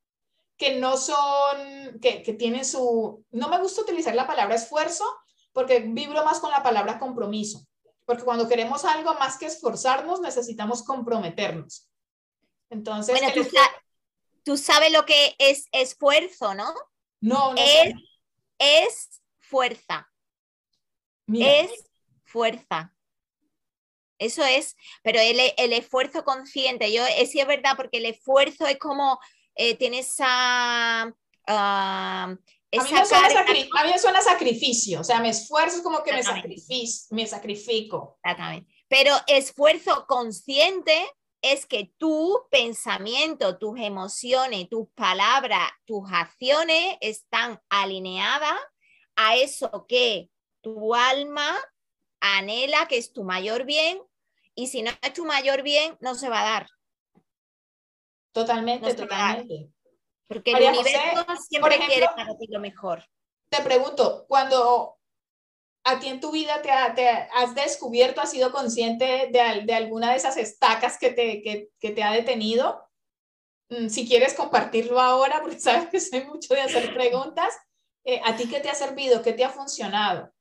que 0.56 0.78
no 0.80 0.96
son, 0.96 2.00
que, 2.00 2.22
que 2.22 2.32
tienen 2.32 2.64
su, 2.64 3.24
no 3.30 3.48
me 3.48 3.60
gusta 3.60 3.82
utilizar 3.82 4.14
la 4.16 4.26
palabra 4.26 4.56
esfuerzo 4.56 5.04
porque 5.52 5.80
vibro 5.80 6.24
más 6.24 6.40
con 6.40 6.50
la 6.50 6.64
palabra 6.64 6.98
compromiso, 6.98 7.64
porque 8.04 8.24
cuando 8.24 8.48
queremos 8.48 8.84
algo 8.84 9.14
más 9.14 9.38
que 9.38 9.46
esforzarnos 9.46 10.20
necesitamos 10.20 10.82
comprometernos. 10.82 11.88
Entonces, 12.70 13.20
bueno, 13.20 13.32
tú, 13.34 13.48
sabes 14.56 14.92
lo 14.92 15.04
que 15.04 15.34
es 15.38 15.66
esfuerzo, 15.72 16.54
¿no? 16.54 16.72
No, 17.20 17.52
no. 17.52 17.54
Es, 17.56 17.94
es 18.58 19.22
fuerza. 19.38 20.08
Es 21.28 21.70
fuerza. 22.24 22.94
Eso 24.18 24.44
es, 24.44 24.76
pero 25.02 25.18
el, 25.18 25.40
el 25.56 25.72
esfuerzo 25.72 26.24
consciente, 26.24 26.92
yo, 26.92 27.04
es, 27.04 27.32
sí 27.32 27.40
es 27.40 27.46
verdad, 27.46 27.72
porque 27.76 27.98
el 27.98 28.06
esfuerzo 28.06 28.66
es 28.66 28.78
como, 28.78 29.18
eh, 29.56 29.74
tiene 29.76 29.98
esa... 30.00 31.12
Uh, 31.48 31.50
a, 31.50 32.38
mí 32.70 33.90
me 33.90 33.98
suena 33.98 34.22
sacrificio, 34.22 35.00
o 35.00 35.04
sea, 35.04 35.20
me 35.20 35.30
esfuerzo 35.30 35.82
como 35.82 36.02
que 36.04 36.12
me, 36.12 36.22
me 37.10 37.26
sacrifico. 37.26 38.18
Exactamente. 38.22 38.72
Pero 38.88 39.14
esfuerzo 39.26 40.06
consciente 40.06 41.04
es 41.42 41.66
que 41.66 41.92
tu 41.98 42.46
pensamiento, 42.50 43.58
tus 43.58 43.78
emociones, 43.78 44.68
tus 44.68 44.88
palabras, 44.90 45.68
tus 45.84 46.10
acciones 46.12 46.96
están 47.00 47.60
alineadas 47.68 48.58
a 49.16 49.36
eso 49.36 49.86
que 49.88 50.30
tu 50.60 50.94
alma 50.94 51.58
anhela, 52.20 52.86
que 52.88 52.96
es 52.96 53.12
tu 53.12 53.24
mayor 53.24 53.64
bien 53.64 54.00
y 54.54 54.68
si 54.68 54.82
no 54.82 54.92
es 55.02 55.12
tu 55.12 55.24
mayor 55.24 55.62
bien, 55.62 55.96
no 56.00 56.14
se 56.14 56.28
va 56.28 56.40
a 56.40 56.44
dar. 56.44 56.66
Totalmente, 58.32 58.94
totalmente. 58.94 59.70
Porque 60.26 60.52
el 60.52 60.62
universo 60.62 61.26
siempre 61.48 61.78
quiere 61.86 62.06
para 62.06 62.36
ti 62.38 62.46
lo 62.48 62.60
mejor. 62.60 63.04
Te 63.50 63.60
pregunto, 63.62 64.24
cuando 64.28 64.98
a 65.84 65.98
ti 65.98 66.08
en 66.08 66.20
tu 66.20 66.30
vida 66.30 66.62
te, 66.62 66.70
has 66.70 67.54
descubierto, 67.54 68.20
has 68.20 68.30
sido 68.30 68.52
consciente 68.52 69.28
de, 69.32 69.74
alguna 69.74 70.10
de 70.10 70.16
esas 70.16 70.36
estacas 70.36 70.98
que 70.98 71.10
te, 71.10 71.70
te 71.80 72.02
ha 72.02 72.12
detenido, 72.12 72.82
mm, 73.70 73.88
si 73.88 74.06
quieres 74.06 74.34
compartirlo 74.34 75.00
ahora, 75.00 75.40
porque 75.42 75.60
sabes 75.60 75.88
que 75.88 76.00
soy 76.00 76.24
mucho 76.24 76.54
de 76.54 76.60
hacer 76.62 76.94
preguntas, 76.94 77.54
eh, 78.04 78.20
¿a 78.24 78.36
ti 78.36 78.48
qué 78.48 78.60
te 78.60 78.68
ha 78.68 78.74
servido? 78.74 79.22
¿Qué 79.22 79.32
te 79.32 79.44
ha 79.44 79.50
funcionado? 79.50 80.32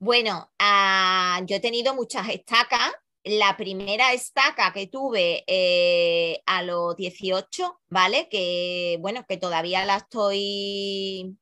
Bueno, 0.00 0.52
ah, 0.58 1.40
yo 1.44 1.56
he 1.56 1.60
tenido 1.60 1.94
muchas 1.94 2.28
estacas 2.28 2.92
la 3.24 3.56
primera 3.56 4.12
estaca 4.12 4.72
que 4.72 4.86
tuve 4.86 5.44
eh, 5.46 6.42
a 6.46 6.62
los 6.62 6.94
18, 6.94 7.80
¿vale? 7.88 8.28
Que 8.28 8.98
bueno, 9.00 9.24
que 9.26 9.38
todavía 9.38 9.84
la 9.86 9.96
estoy, 9.96 11.36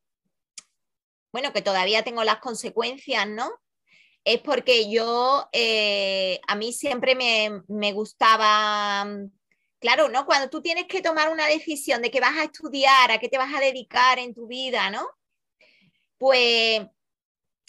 bueno, 1.32 1.52
que 1.52 1.62
todavía 1.62 2.04
tengo 2.04 2.24
las 2.24 2.38
consecuencias, 2.38 3.26
¿no? 3.28 3.50
es 4.24 4.40
porque 4.40 4.90
yo, 4.90 5.48
eh, 5.52 6.40
a 6.46 6.54
mí 6.54 6.72
siempre 6.72 7.14
me, 7.14 7.62
me, 7.68 7.92
gustaba, 7.92 9.06
claro, 9.80 10.08
¿no? 10.08 10.26
Cuando 10.26 10.48
tú 10.48 10.62
tienes 10.62 10.86
que 10.86 11.02
tomar 11.02 11.28
una 11.30 11.46
decisión 11.46 12.02
de 12.02 12.10
que 12.10 12.20
vas 12.20 12.36
a 12.38 12.44
estudiar, 12.44 13.10
a 13.10 13.18
qué 13.18 13.28
te 13.28 13.38
vas 13.38 13.52
a 13.54 13.60
dedicar 13.60 14.18
en 14.18 14.34
tu 14.34 14.46
vida, 14.46 14.90
¿no? 14.90 15.08
Pues 16.18 16.82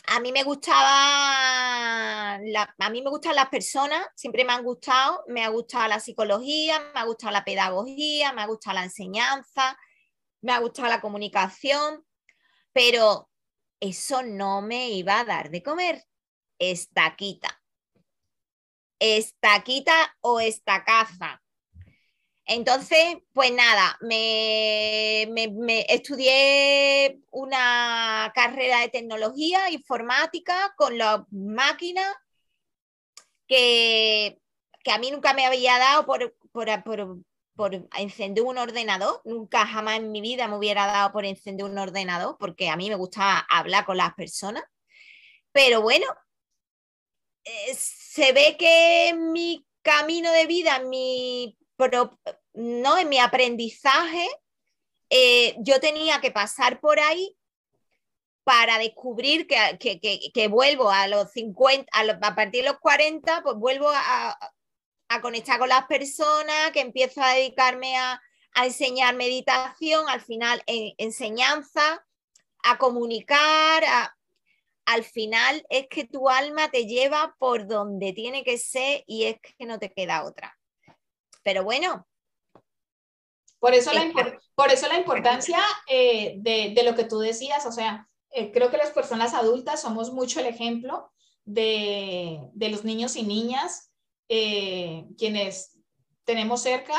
a 0.05 0.19
mí 0.19 0.31
me 0.31 0.43
gustaba, 0.43 2.35
a 2.35 2.89
mí 2.91 3.01
me 3.01 3.09
gustan 3.09 3.35
las 3.35 3.49
personas, 3.49 4.05
siempre 4.15 4.45
me 4.45 4.53
han 4.53 4.63
gustado, 4.63 5.23
me 5.27 5.43
ha 5.43 5.49
gustado 5.49 5.87
la 5.87 5.99
psicología, 5.99 6.79
me 6.93 6.99
ha 6.99 7.05
gustado 7.05 7.31
la 7.31 7.43
pedagogía, 7.43 8.31
me 8.33 8.43
ha 8.43 8.47
gustado 8.47 8.75
la 8.75 8.83
enseñanza, 8.83 9.77
me 10.41 10.51
ha 10.51 10.59
gustado 10.59 10.89
la 10.89 11.01
comunicación, 11.01 12.05
pero 12.73 13.29
eso 13.83 14.23
no 14.23 14.61
me 14.61 14.91
iba 14.91 15.19
a 15.19 15.25
dar 15.25 15.49
de 15.49 15.61
comer. 15.61 16.05
Estaquita. 16.57 17.61
Estaquita 18.99 20.15
o 20.21 20.39
estacaza. 20.39 21.41
Entonces, 22.45 23.17
pues 23.33 23.51
nada, 23.51 23.97
me, 24.01 25.23
estudié 25.89 27.19
una 27.31 28.31
carrera 28.33 28.81
de 28.81 28.89
tecnología 28.89 29.69
informática 29.69 30.73
con 30.77 30.97
las 30.97 31.21
máquinas 31.31 32.13
que, 33.47 34.39
a 34.91 34.97
mí 34.97 35.11
nunca 35.11 35.33
me 35.33 35.45
había 35.45 35.77
dado 35.77 36.05
por, 36.05 36.35
por, 36.51 36.69
encender 37.97 38.43
un 38.43 38.57
ordenador. 38.57 39.21
Nunca 39.25 39.65
jamás 39.65 39.97
en 39.97 40.11
mi 40.11 40.21
vida 40.21 40.47
me 40.47 40.57
hubiera 40.57 40.85
dado 40.87 41.11
por 41.11 41.25
encender 41.25 41.65
un 41.65 41.77
ordenador 41.77 42.37
porque 42.39 42.69
a 42.69 42.75
mí 42.75 42.89
me 42.89 42.95
gusta 42.95 43.39
hablar 43.39 43.85
con 43.85 43.97
las 43.97 44.13
personas. 44.13 44.63
Pero 45.51 45.81
bueno, 45.81 46.07
eh, 47.43 47.73
se 47.75 48.31
ve 48.33 48.55
que 48.57 49.13
mi 49.15 49.65
camino 49.81 50.31
de 50.31 50.47
vida, 50.47 50.79
mi 50.79 51.57
pero 51.75 52.17
no, 52.53 52.97
en 52.97 53.09
mi 53.09 53.19
aprendizaje 53.19 54.27
eh, 55.09 55.55
yo 55.59 55.79
tenía 55.79 56.21
que 56.21 56.31
pasar 56.31 56.79
por 56.79 56.99
ahí 56.99 57.35
para 58.43 58.77
descubrir 58.77 59.47
que, 59.47 60.47
vuelvo 60.49 60.89
a 60.89 61.07
los 61.07 61.31
50, 61.31 61.89
a, 61.91 62.35
partir 62.35 62.63
de 62.63 62.69
los 62.69 62.79
40, 62.79 63.41
pues 63.43 63.55
vuelvo 63.55 63.89
a, 63.89 64.37
conectar 65.21 65.59
con 65.59 65.69
las 65.69 65.85
personas, 65.85 66.71
que 66.71 66.81
empiezo 66.81 67.21
a 67.21 67.33
dedicarme 67.33 67.97
a, 67.97 68.21
enseñar 68.55 69.15
meditación, 69.15 70.07
al 70.07 70.21
final 70.21 70.61
enseñanza, 70.67 72.05
a 72.63 72.77
comunicar, 72.77 73.83
al 74.85 75.03
final 75.03 75.65
es 75.69 75.87
que 75.87 76.05
tu 76.05 76.29
alma 76.29 76.69
te 76.69 76.85
lleva 76.85 77.35
por 77.39 77.67
donde 77.67 78.13
tiene 78.13 78.43
que 78.43 78.57
ser 78.57 79.03
y 79.07 79.23
es 79.23 79.37
que 79.57 79.65
no 79.65 79.79
te 79.79 79.91
queda 79.91 80.23
otra. 80.23 80.57
Pero 81.43 81.63
bueno. 81.63 82.07
Por 83.59 83.73
eso, 83.73 83.93
la, 83.93 84.11
por 84.55 84.71
eso 84.71 84.87
la 84.89 84.97
importancia 84.97 85.59
eh, 85.87 86.35
de, 86.37 86.83
lo 86.83 86.95
que 86.95 87.05
tú 87.05 87.19
decías, 87.19 87.65
o 87.65 87.71
sea, 87.71 88.09
eh, 88.31 88.51
creo 88.51 88.69
que 88.69 88.77
las 88.77 88.91
personas 88.91 89.33
adultas 89.33 89.81
somos 89.81 90.11
mucho 90.11 90.41
el 90.41 90.47
ejemplo 90.47 91.13
de, 91.45 92.51
los 92.55 92.83
niños 92.83 93.15
y 93.15 93.23
niñas 93.23 93.92
eh, 94.35 95.05
quienes 95.15 95.79
tenemos 96.23 96.63
cerca, 96.63 96.95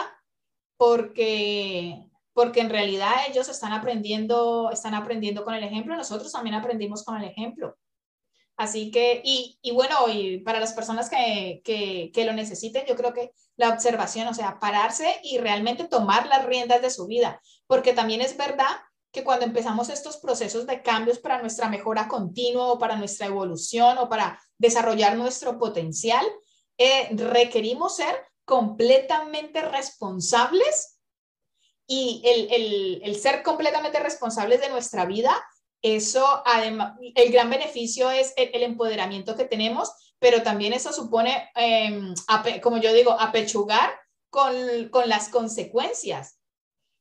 porque, 0.77 2.07
porque 2.33 2.61
en 2.61 2.71
realidad 2.71 3.11
ellos 3.29 3.49
están 3.49 3.73
aprendiendo, 3.73 4.71
están 4.71 4.95
aprendiendo 4.95 5.45
con 5.45 5.53
el 5.55 5.65
ejemplo, 5.65 5.97
nosotros 5.97 6.31
también 6.31 6.55
aprendimos 6.55 7.03
con 7.03 7.17
el 7.21 7.29
ejemplo. 7.29 7.77
Así 8.57 8.93
que, 8.93 9.21
y, 9.25 9.59
bueno, 9.73 9.97
y 10.07 10.39
para 10.45 10.61
las 10.61 10.75
personas 10.75 11.11
que, 11.11 11.61
que, 11.65 12.25
lo 12.25 12.35
necesiten, 12.35 12.87
yo 12.87 12.95
creo 12.95 13.13
que 13.13 13.33
la 13.57 13.71
observación, 13.71 14.29
o 14.29 14.35
sea, 14.35 14.61
pararse 14.61 15.19
y 15.25 15.39
realmente 15.39 15.89
tomar 15.89 16.29
las 16.29 16.45
riendas 16.45 16.83
de 16.83 16.91
su 16.91 17.09
vida, 17.09 17.41
porque 17.67 17.93
también 17.93 18.21
es 18.21 18.37
verdad 18.37 18.77
que 19.11 19.25
cuando 19.25 19.45
empezamos 19.45 19.89
estos 19.89 20.19
procesos 20.19 20.69
de 20.69 20.83
cambios 20.83 21.19
para 21.19 21.41
nuestra 21.41 21.69
mejora 21.69 22.07
continua 22.07 22.71
o 22.71 22.79
para 22.79 22.95
nuestra 22.95 23.27
evolución 23.27 23.99
o 23.99 24.09
para 24.09 24.41
desarrollar 24.57 25.17
nuestro 25.17 25.59
potencial, 25.59 26.25
eh, 26.79 27.09
requerimos 27.13 27.97
ser 27.97 28.15
completamente 28.45 29.63
responsables 29.63 30.99
y 31.87 32.23
el, 32.25 33.03
el, 33.03 33.17
ser 33.17 33.43
completamente 33.43 34.01
responsables 34.01 34.61
de 34.61 34.71
nuestra 34.71 35.05
vida 35.05 35.45
eso, 35.85 36.43
además, 36.47 36.99
el 37.15 37.31
gran 37.31 37.51
beneficio 37.51 38.11
es 38.11 38.33
el, 38.39 38.63
empoderamiento 38.63 39.37
que 39.37 39.45
tenemos, 39.45 39.93
pero 40.19 40.43
también 40.43 40.73
eso 40.73 40.95
supone, 40.95 41.51
em, 41.55 42.15
como 42.63 42.79
yo 42.79 42.91
digo, 42.95 43.13
apechugar 43.13 43.91
con, 44.31 44.89
con, 44.89 45.11
las 45.11 45.29
consecuencias. 45.29 46.41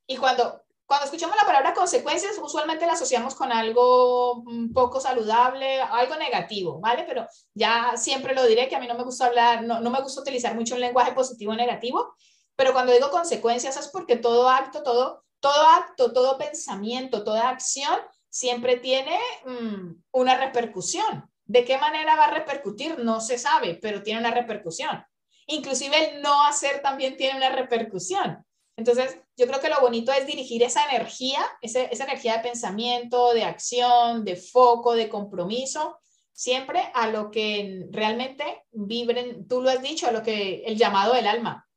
Y 0.06 0.18
cuando, 0.18 0.63
cuando 0.86 1.06
escuchamos 1.06 1.36
la 1.36 1.46
palabra 1.46 1.74
consecuencias, 1.74 2.38
usualmente 2.42 2.86
la 2.86 2.94
asociamos 2.94 3.36
con 3.36 3.52
algo 3.52 4.44
poco 4.74 5.00
saludable, 5.00 5.82
algo 5.82 6.16
negativo, 6.16 6.80
¿vale? 6.80 7.06
Pero 7.08 7.26
ya 7.54 7.94
siempre 7.96 8.36
lo 8.36 8.46
diré 8.46 8.68
que 8.68 8.76
a 8.76 8.80
mí 8.80 8.88
no 8.88 8.96
me 8.96 9.04
gusta 9.04 9.26
hablar, 9.26 9.64
no, 9.64 9.80
no 9.80 9.90
me 9.90 10.02
gusta 10.02 10.22
utilizar 10.22 10.56
mucho 10.56 10.76
un 10.76 10.82
lenguaje 10.82 11.14
positivo 11.14 11.54
o 11.54 11.56
negativo, 11.56 12.14
pero 12.56 12.74
cuando 12.74 12.94
digo 12.94 13.10
consecuencias 13.10 13.78
es 13.78 13.88
porque 13.88 14.18
todo 14.18 14.50
acto, 14.50 14.84
todo, 14.84 15.24
todo 15.40 15.68
acto, 15.68 16.14
todo 16.14 16.38
pensamiento, 16.38 17.24
toda 17.24 17.50
acción 17.50 18.00
siempre 18.30 18.78
tiene 18.78 19.18
mm, 19.46 20.04
una 20.12 20.38
repercusión. 20.38 21.30
¿De 21.46 21.66
qué 21.66 21.78
manera 21.78 22.16
va 22.16 22.26
a 22.26 22.32
repercutir? 22.32 23.00
No 23.00 23.22
se 23.22 23.38
sabe, 23.38 23.78
pero 23.82 24.02
tiene 24.02 24.20
una 24.20 24.32
repercusión. 24.32 25.06
Inclusive 25.48 26.16
el 26.16 26.22
no 26.22 26.44
hacer 26.46 26.82
también 26.82 27.18
tiene 27.18 27.38
una 27.38 27.50
repercusión. 27.50 28.46
Entonces, 28.76 29.18
yo 29.38 29.46
creo 29.48 29.60
que 29.60 29.70
lo 29.70 29.82
bonito 29.82 30.12
es 30.12 30.26
dirigir 30.26 30.64
esa 30.64 30.86
energía, 30.90 31.40
esa, 31.62 31.84
energía 31.84 32.38
de 32.38 32.44
pensamiento, 32.44 33.34
de 33.34 33.44
acción, 33.44 34.26
de 34.26 34.36
foco, 34.36 34.94
de 34.94 35.10
compromiso, 35.10 36.00
siempre 36.32 36.92
a 36.96 37.08
lo 37.08 37.30
que 37.30 37.86
realmente 37.92 38.66
vibren, 38.72 39.48
tú 39.48 39.62
lo 39.62 39.70
has 39.70 39.82
dicho, 39.82 40.08
a 40.08 40.12
lo 40.12 40.24
que 40.24 40.64
el 40.66 40.78
llamado 40.78 41.14
del 41.14 41.28
alma. 41.28 41.68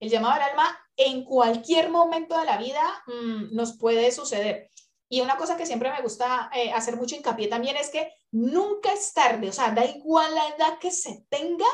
El 0.00 0.10
llamado 0.10 0.34
del 0.34 0.50
alma 0.50 0.78
en 0.96 1.24
cualquier 1.24 1.90
momento 1.90 2.38
de 2.38 2.46
la 2.46 2.56
vida 2.56 2.82
mm, 3.06 3.54
nos 3.54 3.76
puede 3.76 4.10
suceder. 4.10 4.70
Y 5.08 5.20
una 5.20 5.36
cosa 5.36 5.56
que 5.56 5.66
siempre 5.66 5.92
me 5.92 6.02
gusta 6.02 6.50
eh, 6.54 6.72
hacer 6.72 6.96
mucho 6.96 7.14
hincapié 7.14 7.48
también 7.48 7.76
es 7.76 7.90
que 7.90 8.12
nunca 8.32 8.92
es 8.92 9.12
tarde, 9.12 9.50
o 9.50 9.52
sea, 9.52 9.70
da 9.70 9.84
igual 9.84 10.34
la 10.34 10.48
edad 10.48 10.78
que 10.80 10.90
se 10.90 11.24
tenga, 11.28 11.66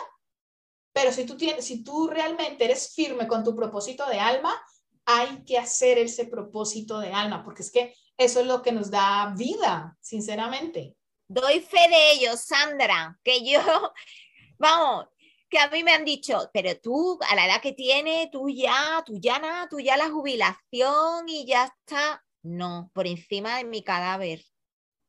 pero 0.92 1.12
si 1.12 1.24
tú, 1.24 1.36
tienes, 1.36 1.64
si 1.64 1.82
tú 1.82 2.08
realmente 2.08 2.64
eres 2.64 2.92
firme 2.94 3.26
con 3.26 3.42
tu 3.42 3.56
propósito 3.56 4.06
de 4.06 4.20
alma, 4.20 4.54
hay 5.04 5.44
que 5.44 5.58
hacer 5.58 5.98
ese 5.98 6.26
propósito 6.26 6.98
de 6.98 7.12
alma, 7.12 7.44
porque 7.44 7.62
es 7.62 7.70
que 7.70 7.94
eso 8.16 8.40
es 8.40 8.46
lo 8.46 8.62
que 8.62 8.72
nos 8.72 8.90
da 8.90 9.34
vida, 9.36 9.96
sinceramente. 10.00 10.96
Doy 11.28 11.60
fe 11.60 11.88
de 11.88 12.12
ello, 12.12 12.36
Sandra, 12.36 13.18
que 13.24 13.44
yo, 13.44 13.60
vamos, 14.58 15.06
que 15.48 15.58
a 15.58 15.68
mí 15.68 15.84
me 15.84 15.92
han 15.92 16.04
dicho, 16.04 16.50
pero 16.52 16.78
tú 16.80 17.18
a 17.28 17.34
la 17.34 17.46
edad 17.46 17.60
que 17.60 17.72
tienes, 17.72 18.30
tú 18.30 18.48
ya, 18.48 19.02
tú 19.04 19.18
ya 19.20 19.38
nada, 19.38 19.68
tú 19.68 19.80
ya 19.80 19.96
la 19.96 20.10
jubilación 20.10 21.28
y 21.28 21.46
ya 21.46 21.64
está. 21.64 22.24
No, 22.42 22.90
por 22.94 23.06
encima 23.06 23.58
de 23.58 23.64
mi 23.64 23.82
cadáver. 23.82 24.42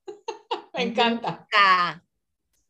Me 0.74 0.84
encanta. 0.84 1.48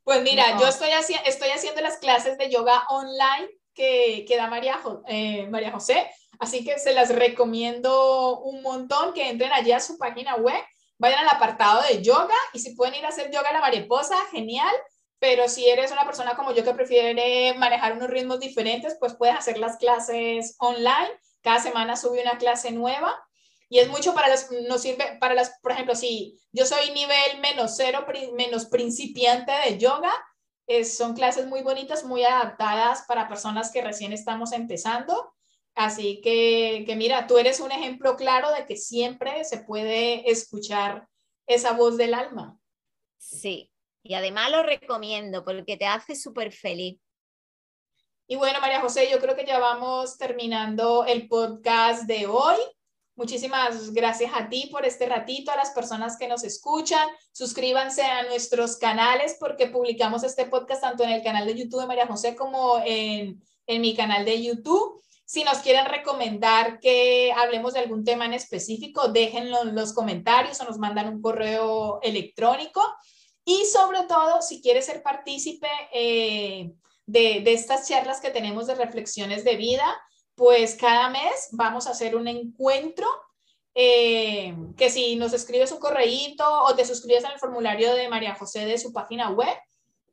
Pues 0.03 0.21
mira, 0.21 0.59
yo 0.59 0.67
estoy, 0.67 0.89
estoy 1.25 1.49
haciendo 1.49 1.81
las 1.81 1.97
clases 1.97 2.38
de 2.38 2.51
yoga 2.51 2.83
online 2.89 3.49
que, 3.73 4.25
que 4.27 4.36
da 4.36 4.47
María, 4.47 4.79
eh, 5.07 5.47
María 5.47 5.71
José, 5.71 6.12
así 6.39 6.63
que 6.63 6.80
se 6.80 6.93
las 6.93 7.10
recomiendo 7.10 8.39
un 8.39 8.62
montón 8.62 9.13
que 9.13 9.30
entren 9.30 9.52
allí 9.52 9.72
a 9.72 9.80
su 9.80 9.98
página 9.98 10.36
web, 10.36 10.62
vayan 10.98 11.19
al 11.19 11.36
apartado 11.36 11.82
de 11.82 12.02
yoga 12.02 12.36
y 12.54 12.60
si 12.60 12.76
pueden 12.76 12.96
ir 12.96 13.06
a 13.06 13.10
hacer 13.10 13.32
yoga 13.32 13.50
a 13.50 13.54
la 13.54 13.62
mariposa, 13.62 14.15
genial. 14.32 14.74
Pero 15.19 15.48
si 15.48 15.69
eres 15.69 15.91
una 15.91 16.06
persona 16.06 16.36
como 16.36 16.54
yo 16.54 16.65
que 16.65 16.74
prefiere 16.74 17.54
manejar 17.54 17.93
unos 17.93 18.10
ritmos 18.10 18.39
diferentes, 18.39 18.98
pues 19.00 19.15
puedes 19.15 19.36
hacer 19.36 19.58
las 19.58 19.78
clases 19.78 20.56
online. 20.60 21.12
Cada 21.41 21.62
semana 21.62 21.96
sube 21.96 22.22
una 22.22 22.38
clase 22.38 22.72
nueva 22.72 23.15
y 23.69 23.80
es 23.80 23.88
mucho 23.88 24.13
para 24.13 24.28
las, 24.28 24.52
nos 24.52 24.82
sirve 24.82 25.17
para 25.19 25.34
las, 25.34 25.58
por 25.62 25.72
ejemplo, 25.72 25.96
si 25.96 26.39
yo 26.52 26.65
soy 26.65 26.91
nivel 26.91 27.39
menos 27.41 27.76
cero, 27.76 28.06
menos 28.34 28.65
principiante 28.65 29.52
de 29.65 29.78
yoga, 29.78 30.12
son 30.84 31.15
clases 31.15 31.48
muy 31.48 31.62
bonitas, 31.62 32.04
muy 32.04 32.24
adaptadas 32.24 33.04
para 33.08 33.28
personas 33.28 33.72
que 33.72 33.82
recién 33.82 34.13
estamos 34.13 34.52
empezando. 34.52 35.34
Así 35.75 36.21
que, 36.21 36.83
que 36.86 36.95
mira, 36.95 37.25
tú 37.25 37.38
eres 37.38 37.59
un 37.59 37.71
ejemplo 37.71 38.15
claro 38.15 38.51
de 38.51 38.65
que 38.65 38.77
siempre 38.77 39.43
se 39.43 39.57
puede 39.57 40.29
escuchar 40.29 41.07
esa 41.47 41.73
voz 41.73 41.97
del 41.97 42.13
alma. 42.13 42.59
Sí, 43.17 43.71
y 44.03 44.13
además 44.13 44.51
lo 44.51 44.63
recomiendo 44.63 45.43
porque 45.43 45.77
te 45.77 45.86
hace 45.86 46.15
súper 46.15 46.51
feliz. 46.51 46.99
Y 48.27 48.36
bueno, 48.36 48.59
María 48.62 48.81
José, 48.81 49.09
yo 49.12 49.19
creo 49.19 49.36
que 49.36 49.45
ya 49.45 49.59
vamos 49.59 50.17
terminando 50.17 51.05
el 51.05 51.27
podcast 51.27 52.03
de 52.03 52.25
hoy. 52.27 52.57
Muchísimas 53.15 53.93
gracias 53.93 54.31
a 54.33 54.49
ti 54.49 54.69
por 54.71 54.86
este 54.86 55.07
ratito, 55.07 55.51
a 55.51 55.55
las 55.55 55.71
personas 55.71 56.17
que 56.17 56.27
nos 56.27 56.43
escuchan. 56.43 57.07
Suscríbanse 57.31 58.01
a 58.01 58.23
nuestros 58.23 58.77
canales 58.77 59.38
porque 59.39 59.67
publicamos 59.67 60.23
este 60.23 60.45
podcast 60.45 60.81
tanto 60.81 61.03
en 61.03 61.12
el 61.12 61.23
canal 61.23 61.45
de 61.45 61.55
YouTube 61.55 61.81
de 61.81 61.88
María 61.88 62.07
José 62.07 62.36
como 62.36 62.79
en, 62.83 63.43
en 63.67 63.81
mi 63.81 63.95
canal 63.95 64.25
de 64.25 64.41
YouTube. 64.41 65.01
Si 65.25 65.43
nos 65.43 65.59
quieren 65.59 65.86
recomendar 65.86 66.79
que 66.79 67.31
hablemos 67.31 67.73
de 67.73 67.79
algún 67.79 68.03
tema 68.03 68.25
en 68.25 68.33
específico, 68.33 69.07
déjenlo 69.07 69.63
en 69.63 69.75
los 69.75 69.93
comentarios 69.93 70.59
o 70.59 70.65
nos 70.65 70.77
mandan 70.77 71.07
un 71.07 71.21
correo 71.21 71.99
electrónico. 72.01 72.81
Y 73.45 73.65
sobre 73.65 74.03
todo, 74.03 74.41
si 74.41 74.62
quieres 74.62 74.86
ser 74.86 75.01
partícipe 75.01 75.67
eh, 75.93 76.71
de, 77.05 77.43
estas 77.51 77.88
charlas 77.88 78.21
que 78.21 78.31
tenemos 78.31 78.67
de 78.67 78.75
reflexiones 78.75 79.43
de 79.43 79.55
vida, 79.55 79.86
pues 80.36 80.75
cada 80.75 81.09
mes 81.09 81.49
vamos 81.51 81.88
a 81.88 81.91
hacer 81.91 82.15
un 82.15 82.27
encuentro 82.27 83.07
eh, 83.75 84.55
que 84.77 84.89
si 84.89 85.15
nos 85.15 85.33
escribes 85.33 85.71
un 85.71 85.79
correíto 85.79 86.45
o 86.63 86.75
te 86.75 86.86
suscribes 86.86 87.25
al 87.25 87.39
formulario 87.39 87.93
de 87.93 88.07
María 88.07 88.36
José 88.36 88.65
de 88.65 88.77
su 88.77 88.93
página 88.93 89.31
web, 89.31 89.55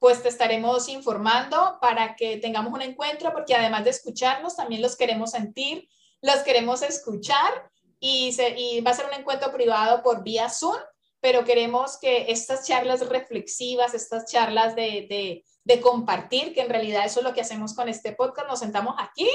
pues 0.01 0.23
te 0.23 0.31
estaremos 0.31 0.89
informando 0.89 1.79
para 1.81 2.17
que 2.17 2.39
tengamos 2.39 2.73
un 2.73 2.83
encuentro, 2.83 3.33
porque 3.33 3.55
además 3.55 3.85
de 3.85 3.91
escucharnos, 3.91 4.57
también 4.57 4.81
los 4.83 4.97
queremos 4.97 5.33
sentir, 5.33 5.89
los 6.23 6.39
queremos 6.39 6.83
escuchar 6.83 7.71
y, 8.01 8.35
y 8.57 8.81
va 8.81 8.93
a 8.93 8.95
ser 8.95 9.07
un 9.07 9.13
encuentro 9.13 9.53
privado 9.53 10.03
por 10.03 10.25
vía 10.25 10.49
Zoom, 10.49 10.79
pero 11.21 11.45
queremos 11.45 11.99
que 11.99 12.33
estas 12.33 12.67
charlas 12.67 13.07
reflexivas, 13.07 13.93
estas 13.93 14.25
charlas 14.25 14.75
de, 14.75 15.07
de, 15.09 15.45
de 15.65 15.81
compartir, 15.83 16.55
que 16.55 16.63
en 16.63 16.71
realidad 16.71 17.05
eso 17.05 17.21
es 17.21 17.27
lo 17.27 17.35
que 17.35 17.43
hacemos 17.43 17.75
con 17.75 17.91
este 17.91 18.13
podcast, 18.13 18.49
nos 18.49 18.61
sentamos 18.61 18.95
aquí 18.99 19.29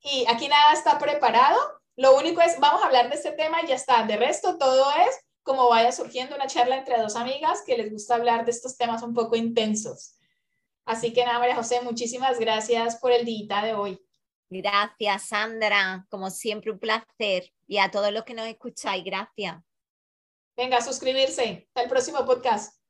y 0.00 0.24
aquí 0.28 0.48
nada 0.48 0.72
está 0.72 0.98
preparado. 0.98 1.58
Lo 1.94 2.16
único 2.16 2.40
es, 2.40 2.58
vamos 2.58 2.82
a 2.82 2.86
hablar 2.86 3.10
de 3.10 3.16
este 3.16 3.32
tema 3.32 3.58
y 3.62 3.68
ya 3.68 3.74
está. 3.74 4.02
De 4.04 4.16
resto, 4.16 4.56
todo 4.56 4.90
es 5.06 5.25
como 5.46 5.68
vaya 5.68 5.92
surgiendo 5.92 6.34
una 6.34 6.48
charla 6.48 6.76
entre 6.76 7.00
dos 7.00 7.14
amigas 7.14 7.62
que 7.64 7.78
les 7.78 7.90
gusta 7.90 8.16
hablar 8.16 8.44
de 8.44 8.50
estos 8.50 8.76
temas 8.76 9.02
un 9.04 9.14
poco 9.14 9.36
intensos. 9.36 10.16
Así 10.84 11.12
que 11.12 11.24
nada, 11.24 11.38
María 11.38 11.54
José, 11.54 11.80
muchísimas 11.82 12.38
gracias 12.38 12.96
por 12.96 13.12
el 13.12 13.24
día 13.24 13.62
de 13.62 13.74
hoy. 13.74 14.04
Gracias, 14.50 15.22
Sandra. 15.28 16.04
Como 16.10 16.30
siempre, 16.30 16.72
un 16.72 16.78
placer. 16.78 17.52
Y 17.66 17.78
a 17.78 17.90
todos 17.90 18.12
los 18.12 18.24
que 18.24 18.34
nos 18.34 18.46
escucháis, 18.46 19.04
gracias. 19.04 19.56
Venga, 20.56 20.78
a 20.78 20.82
suscribirse. 20.82 21.68
Hasta 21.68 21.82
el 21.82 21.88
próximo 21.88 22.24
podcast. 22.24 22.80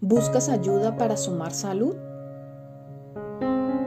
¿Buscas 0.00 0.48
ayuda 0.48 0.96
para 0.96 1.16
sumar 1.16 1.52
salud? 1.52 1.96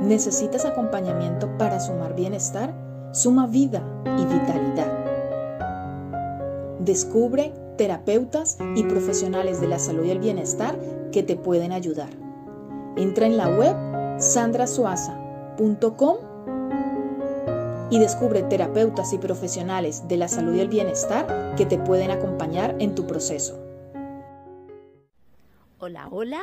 ¿Necesitas 0.01 0.65
acompañamiento 0.65 1.57
para 1.57 1.79
sumar 1.79 2.15
bienestar? 2.15 2.73
Suma 3.13 3.47
vida 3.47 3.83
y 4.05 4.25
vitalidad. 4.25 4.96
Descubre 6.87 7.53
terapeutas 7.77 8.57
y 8.77 8.83
profesionales 8.83 9.59
de 9.59 9.67
la 9.67 9.77
salud 9.77 10.05
y 10.05 10.11
el 10.11 10.19
bienestar 10.19 10.79
que 11.11 11.21
te 11.21 11.35
pueden 11.35 11.73
ayudar. 11.73 12.07
Entra 12.95 13.25
en 13.25 13.35
la 13.35 13.49
web 13.49 13.75
sandrasuaza.com 14.21 16.17
y 17.91 17.99
descubre 17.99 18.41
terapeutas 18.43 19.11
y 19.11 19.17
profesionales 19.17 20.07
de 20.07 20.15
la 20.15 20.29
salud 20.29 20.55
y 20.55 20.61
el 20.61 20.69
bienestar 20.69 21.55
que 21.57 21.65
te 21.65 21.77
pueden 21.77 22.09
acompañar 22.09 22.77
en 22.79 22.95
tu 22.95 23.05
proceso. 23.05 23.59
Hola, 25.79 26.07
hola. 26.09 26.39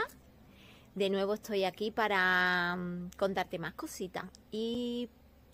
De 0.95 1.09
nuevo 1.09 1.33
estoy 1.33 1.65
aquí 1.65 1.91
para 1.91 2.77
mm, 2.77 3.13
contarte 3.17 3.59
más 3.59 3.73
cositas. 3.73 4.27
Y 4.51 5.09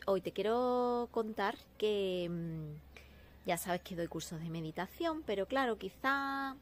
hoy 0.07 0.21
te 0.21 0.33
quiero 0.33 1.09
contar 1.13 1.55
que 1.79 2.29
mm, 2.29 2.90
ya 3.47 3.57
sabes 3.57 3.81
que 3.83 3.97
doy 3.97 4.07
cursos 4.07 4.41
de 4.41 4.51
meditación, 4.51 5.23
pero 5.25 5.47
claro, 5.47 5.79
quizá 5.79 6.57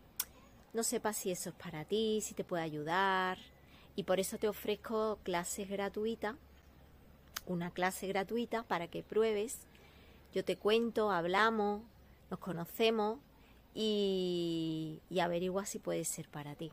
no 0.72 0.82
sepas 0.82 1.16
si 1.16 1.30
eso 1.30 1.50
es 1.50 1.56
para 1.56 1.84
ti, 1.84 2.20
si 2.22 2.34
te 2.34 2.44
puede 2.44 2.62
ayudar. 2.62 3.38
Y 3.96 4.04
por 4.04 4.20
eso 4.20 4.38
te 4.38 4.48
ofrezco 4.48 5.18
clases 5.24 5.68
gratuitas, 5.68 6.36
una 7.46 7.70
clase 7.70 8.06
gratuita 8.06 8.62
para 8.62 8.86
que 8.86 9.02
pruebes. 9.02 9.58
Yo 10.32 10.44
te 10.44 10.56
cuento, 10.56 11.10
hablamos, 11.10 11.82
nos 12.30 12.38
conocemos 12.38 13.18
y, 13.74 15.00
y 15.10 15.20
averigua 15.20 15.66
si 15.66 15.78
puede 15.78 16.04
ser 16.04 16.28
para 16.28 16.54
ti. 16.54 16.70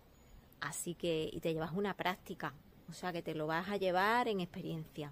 Así 0.62 0.94
que, 0.94 1.30
y 1.32 1.40
te 1.40 1.54
llevas 1.54 1.72
una 1.74 1.96
práctica, 1.96 2.54
o 2.90 2.94
sea 2.94 3.12
que 3.12 3.22
te 3.22 3.34
lo 3.34 3.48
vas 3.48 3.70
a 3.70 3.78
llevar 3.78 4.28
en 4.28 4.40
experiencia. 4.40 5.12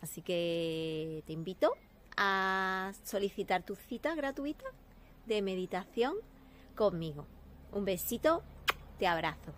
Así 0.00 0.22
que 0.22 1.22
te 1.26 1.32
invito 1.32 1.74
a 2.22 2.92
solicitar 3.02 3.62
tu 3.62 3.76
cita 3.76 4.14
gratuita 4.14 4.66
de 5.24 5.40
meditación 5.40 6.16
conmigo. 6.76 7.26
Un 7.72 7.86
besito, 7.86 8.42
te 8.98 9.06
abrazo. 9.06 9.54